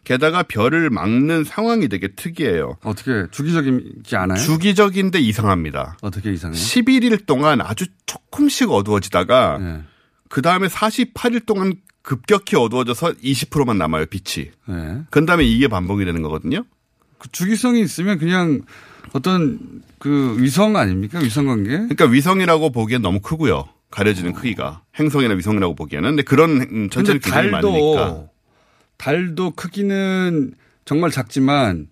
게다가 0.05 0.43
별을 0.43 0.89
막는 0.89 1.43
상황이 1.43 1.87
되게 1.89 2.09
특이해요. 2.15 2.77
어떻게 2.83 3.25
주기적이지 3.31 4.15
않아요? 4.15 4.37
주기적인데 4.39 5.19
이상합니다. 5.19 5.97
어떻게 6.01 6.31
이상해요? 6.31 6.57
11일 6.59 7.25
동안 7.25 7.59
아주 7.61 7.85
조금씩 8.05 8.69
어두워지다가 8.71 9.57
네. 9.57 9.81
그 10.29 10.41
다음에 10.41 10.67
48일 10.67 11.45
동안 11.45 11.73
급격히 12.03 12.55
어두워져서 12.55 13.13
20%만 13.13 13.77
남아요, 13.79 14.05
빛이. 14.05 14.51
네. 14.67 15.01
그 15.09 15.25
다음에 15.25 15.43
이게 15.43 15.67
반복이 15.67 16.05
되는 16.05 16.21
거거든요. 16.21 16.63
그 17.17 17.27
주기성이 17.31 17.81
있으면 17.81 18.19
그냥 18.19 18.61
어떤 19.13 19.59
그 19.99 20.35
위성 20.39 20.75
아닙니까? 20.75 21.19
위성 21.19 21.47
관계? 21.47 21.69
그러니까 21.71 22.05
위성이라고 22.05 22.71
보기엔 22.71 23.01
너무 23.01 23.19
크고요. 23.19 23.67
가려지는 23.91 24.33
크기가. 24.33 24.81
행성이나 24.99 25.35
위성이라고 25.35 25.75
보기에는. 25.75 26.09
근데 26.09 26.23
그런 26.23 26.61
음, 26.61 26.89
전체는 26.89 27.21
굉장히 27.21 27.49
많으니까. 27.49 27.61
달도 27.67 28.29
달도 28.97 29.51
크기는 29.51 30.53
정말 30.85 31.11
작지만 31.11 31.87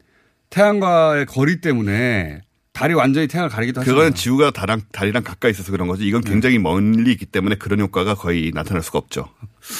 태양과의 0.49 1.25
거리 1.25 1.61
때문에 1.61 2.41
달이 2.73 2.95
완전히 2.95 3.27
태양을 3.27 3.49
가리기도 3.49 3.81
하잖아요. 3.81 3.95
그거는 3.95 4.15
지구가 4.15 4.49
달랑, 4.51 4.81
달이랑 4.91 5.23
가까이 5.23 5.51
있어서 5.51 5.71
그런 5.71 5.87
거지. 5.87 6.07
이건 6.07 6.21
굉장히 6.21 6.57
네. 6.57 6.63
멀리 6.63 7.11
있기 7.11 7.27
때문에 7.27 7.55
그런 7.55 7.79
효과가 7.79 8.15
거의 8.15 8.51
나타날 8.53 8.81
수가 8.81 8.97
없죠. 8.97 9.29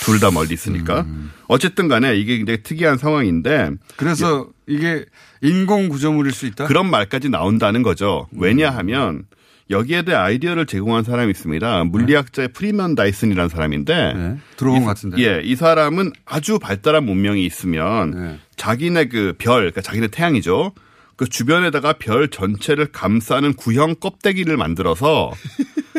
둘 0.06 0.20
다 0.20 0.30
멀리 0.32 0.54
있으니까. 0.54 1.06
어쨌든 1.48 1.88
간에 1.88 2.16
이게 2.16 2.38
굉장히 2.38 2.62
특이한 2.62 2.98
상황인데. 3.00 3.72
그래서 3.98 4.48
이게 4.68 5.06
인공 5.42 5.90
구조물일 5.90 6.32
수 6.32 6.46
있다? 6.46 6.68
그런 6.68 6.90
말까지 6.90 7.30
나온다는 7.30 7.82
거죠. 7.82 8.28
왜냐하면 8.32 9.24
여기에 9.72 10.04
대해 10.04 10.16
아이디어를 10.16 10.68
제공한 10.68 11.04
사람이 11.04 11.32
있습니다. 11.32 11.86
물리학자의 11.86 12.50
프리먼 12.50 12.94
다이슨이라는 12.94 13.50
사람인데 13.50 14.14
네. 14.14 14.38
들어본 14.56 14.86
같은데. 14.86 15.18
예, 15.24 15.42
이 15.44 15.56
사람은 15.56 16.12
아주 16.26 16.60
발달한 16.60 17.06
문명이 17.06 17.44
있으면 17.44 18.12
네. 18.12 18.40
자기네 18.56 19.06
그 19.06 19.34
별, 19.40 19.62
그러니까 19.62 19.82
자기네 19.82 20.10
태양이죠. 20.10 20.74
그 21.16 21.28
주변에다가 21.28 21.94
별 21.94 22.30
전체를 22.30 22.92
감싸는 22.92 23.54
구형 23.54 23.96
껍데기를 23.96 24.58
만들어서 24.58 25.32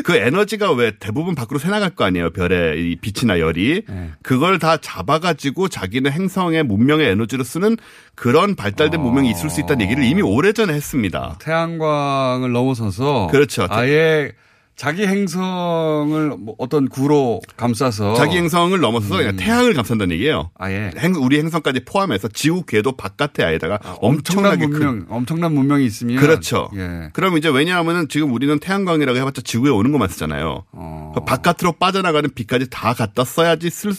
그 0.03 0.15
에너지가 0.15 0.71
왜 0.73 0.91
대부분 0.99 1.35
밖으로 1.35 1.57
새나갈 1.57 1.91
거 1.91 2.03
아니에요. 2.03 2.31
별의 2.31 2.91
이 2.91 2.95
빛이나 2.97 3.39
열이. 3.39 3.83
네. 3.87 4.11
그걸 4.21 4.59
다 4.59 4.77
잡아가지고 4.77 5.69
자기네 5.69 6.11
행성의 6.11 6.63
문명의 6.63 7.07
에너지로 7.09 7.43
쓰는 7.43 7.77
그런 8.13 8.55
발달된 8.55 9.01
문명이 9.01 9.29
있을 9.31 9.49
수 9.49 9.61
있다는 9.61 9.85
얘기를 9.85 10.03
이미 10.03 10.21
오래전에 10.21 10.73
했습니다. 10.73 11.37
태양광을 11.41 12.51
넘어서서 12.51 13.29
그렇죠. 13.31 13.67
아예 13.69 14.31
자기 14.75 15.07
행성을 15.07 16.29
뭐 16.37 16.55
어떤 16.57 16.89
구로 16.89 17.39
감싸서 17.55 18.15
자기 18.15 18.35
행성을 18.37 18.77
넘어서서 18.77 19.17
그냥 19.17 19.35
태양을 19.37 19.73
감싼다는 19.73 20.13
얘기예요. 20.15 20.51
아예 20.55 20.91
행- 20.97 21.15
우리 21.15 21.37
행성까지 21.39 21.85
포함해서 21.85 22.27
지구 22.27 22.63
궤도 22.65 22.91
바깥에 22.91 23.43
아예다가 23.43 23.79
엄청난 24.01 24.53
엄청나게 24.53 24.67
문명, 24.67 24.99
큰 24.99 25.05
엄청난 25.09 25.53
문명이 25.53 25.85
있으면 25.85 26.17
그렇죠. 26.17 26.69
예. 26.75 27.09
그럼 27.13 27.37
이제 27.37 27.47
왜냐하면은 27.49 28.09
지금 28.09 28.33
우리는 28.33 28.59
태양광이라고 28.59 29.17
해봤자 29.17 29.41
지구에 29.43 29.69
오는 29.71 29.91
것만 29.93 30.09
쓰잖아요. 30.09 30.65
어. 30.73 31.13
바깥으로 31.25 31.73
빠져나가는 31.79 32.29
빛까지 32.33 32.69
다 32.69 32.93
갖다 32.93 33.23
써야지 33.23 33.69
쓸, 33.69 33.93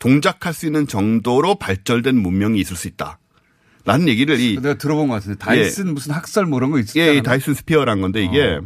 동작할 0.00 0.52
수 0.52 0.66
있는 0.66 0.88
정도로 0.88 1.54
발전된 1.54 2.16
문명이 2.16 2.58
있을 2.60 2.76
수 2.76 2.88
있다. 2.88 3.18
라는 3.84 4.08
얘기를 4.08 4.40
이 4.40 4.56
내가 4.60 4.74
들어본 4.74 5.06
것 5.06 5.14
같은데 5.14 5.38
다이슨 5.38 5.94
무슨 5.94 6.12
학살 6.12 6.46
뭐 6.46 6.58
이런 6.58 6.72
거 6.72 6.80
있었잖아요. 6.80 7.12
예, 7.12 7.16
이 7.18 7.22
다이슨 7.22 7.54
스피어란 7.54 8.00
건데 8.00 8.24
이게 8.24 8.58
어, 8.60 8.62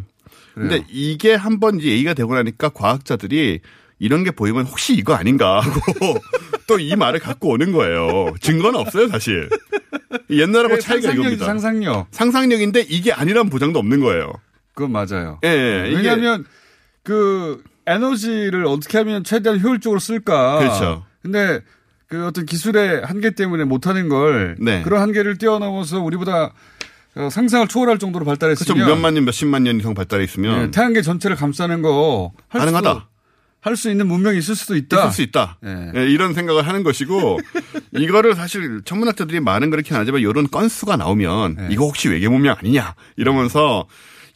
근데 0.55 0.69
그래요. 0.79 0.85
이게 0.91 1.35
한번 1.35 1.79
이제 1.79 1.89
얘기가 1.89 2.15
되고 2.15 2.35
나니까 2.35 2.71
과학자들이 2.71 3.61
이런 3.99 4.25
게 4.25 4.31
보이면 4.31 4.65
혹시 4.67 4.95
이거 4.95 5.15
아닌가 5.15 5.61
하고 5.61 5.81
또 6.67 6.79
이 6.79 6.95
말을 6.97 7.21
갖고 7.21 7.51
오는 7.51 7.73
거예요. 7.73 8.33
증거는 8.41 8.79
없어요, 8.79 9.09
사실. 9.09 9.49
옛날하고 10.31 10.79
차이가 10.79 11.13
이겁니다. 11.13 11.45
상상력. 11.47 12.07
상상력인데 12.11 12.83
이게 12.89 13.13
아니란 13.13 13.51
보장도 13.51 13.79
없는 13.79 14.01
거예요. 14.01 14.33
그건 14.75 14.93
맞아요. 14.93 15.39
예, 15.45 15.49
예, 15.49 15.95
왜냐하면 15.95 16.45
그 17.03 17.63
에너지를 17.87 18.67
어떻게 18.67 18.99
하면 18.99 19.25
최대한 19.25 19.61
효율적으로 19.61 19.99
쓸까. 19.99 20.59
그렇죠. 20.61 21.05
근데 21.23 21.61
그 22.07 22.25
어떤 22.27 22.47
기술의 22.47 23.03
한계 23.05 23.31
때문에 23.35 23.65
못하는 23.65 24.09
걸 24.09 24.57
네. 24.61 24.83
그런 24.83 25.03
한계를 25.03 25.39
뛰어넘어서 25.39 26.01
우리보다 26.01 26.45
어, 26.45 26.51
상상을 27.31 27.67
초월할 27.69 27.99
정도로 27.99 28.25
그렇죠. 28.25 28.39
발달했으면 28.41 28.87
몇만 28.87 29.15
년, 29.15 29.25
몇십만 29.25 29.65
년 29.65 29.79
이상 29.81 29.95
발달해 29.95 30.25
있으면 30.25 30.67
예, 30.67 30.71
태양계 30.71 31.03
전체를 31.03 31.37
감싸는 31.37 31.83
거 31.83 32.33
할 32.49 32.61
가능하다. 32.61 33.07
할 33.63 33.77
수 33.77 33.91
있는 33.91 34.07
문명이 34.07 34.39
있을 34.39 34.55
수도 34.55 34.75
있다. 34.75 35.01
있을 35.01 35.11
수 35.13 35.21
있다. 35.23 35.59
예, 35.95 36.07
이런 36.09 36.33
생각을 36.33 36.67
하는 36.67 36.83
것이고 36.83 37.39
이거를 37.95 38.35
사실 38.35 38.81
천문학자들이 38.85 39.41
말은 39.41 39.69
그렇게 39.71 39.95
안 39.95 40.01
하지만 40.01 40.21
이런 40.23 40.49
건수가 40.51 40.97
나오면 40.97 41.57
네. 41.57 41.69
이거 41.71 41.85
혹시 41.85 42.09
외계 42.09 42.29
문명 42.29 42.57
아니냐 42.59 42.95
이러면서 43.17 43.87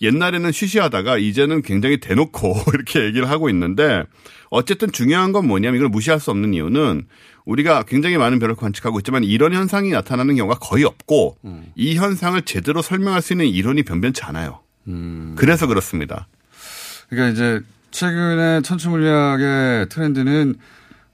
옛날에는 0.02 0.52
쉬쉬하다가 0.52 1.16
이제는 1.18 1.62
굉장히 1.62 1.98
대놓고 2.00 2.54
이렇게 2.74 3.04
얘기를 3.04 3.30
하고 3.30 3.48
있는데 3.48 4.02
어쨌든 4.50 4.92
중요한 4.92 5.32
건 5.32 5.46
뭐냐면 5.46 5.76
이걸 5.76 5.88
무시할 5.88 6.20
수 6.20 6.30
없는 6.30 6.52
이유는 6.52 7.06
우리가 7.44 7.82
굉장히 7.84 8.16
많은 8.16 8.38
별을 8.38 8.54
관측하고 8.54 8.98
있지만 9.00 9.24
이런 9.24 9.52
현상이 9.52 9.90
나타나는 9.90 10.36
경우가 10.36 10.58
거의 10.60 10.84
없고 10.84 11.36
이 11.74 11.96
현상을 11.96 12.40
제대로 12.42 12.80
설명할 12.82 13.20
수 13.22 13.32
있는 13.34 13.46
이론이 13.46 13.82
변변치 13.82 14.22
않아요. 14.24 14.60
그래서 15.36 15.66
그렇습니다. 15.66 16.26
그러니까 17.08 17.32
이제 17.32 17.60
최근에 17.90 18.62
천체 18.62 18.88
물리학의 18.88 19.88
트렌드는 19.88 20.54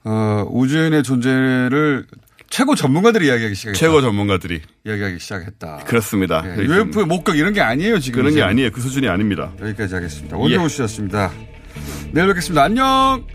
어, 0.03 0.45
우주인의 0.49 1.03
존재를 1.03 2.07
최고 2.49 2.75
전문가들이 2.75 3.27
이야기하기 3.27 3.55
시작했다. 3.55 3.79
최고 3.79 4.01
전문가들이 4.01 4.61
이야기하기 4.85 5.19
시작했다. 5.19 5.77
그렇습니다. 5.85 6.41
네, 6.41 6.63
UFO의 6.63 7.05
목격 7.07 7.37
이런 7.37 7.53
게 7.53 7.61
아니에요 7.61 7.99
지금. 7.99 8.19
그런 8.21 8.33
게 8.33 8.39
이제. 8.39 8.43
아니에요. 8.43 8.71
그 8.71 8.81
수준이 8.81 9.07
아닙니다. 9.07 9.53
여기까지 9.61 9.93
하겠습니다. 9.95 10.37
원정우 10.37 10.65
예. 10.65 10.69
씨였습니다. 10.69 11.31
내일 12.11 12.27
뵙겠습니다. 12.27 12.63
안녕. 12.63 13.25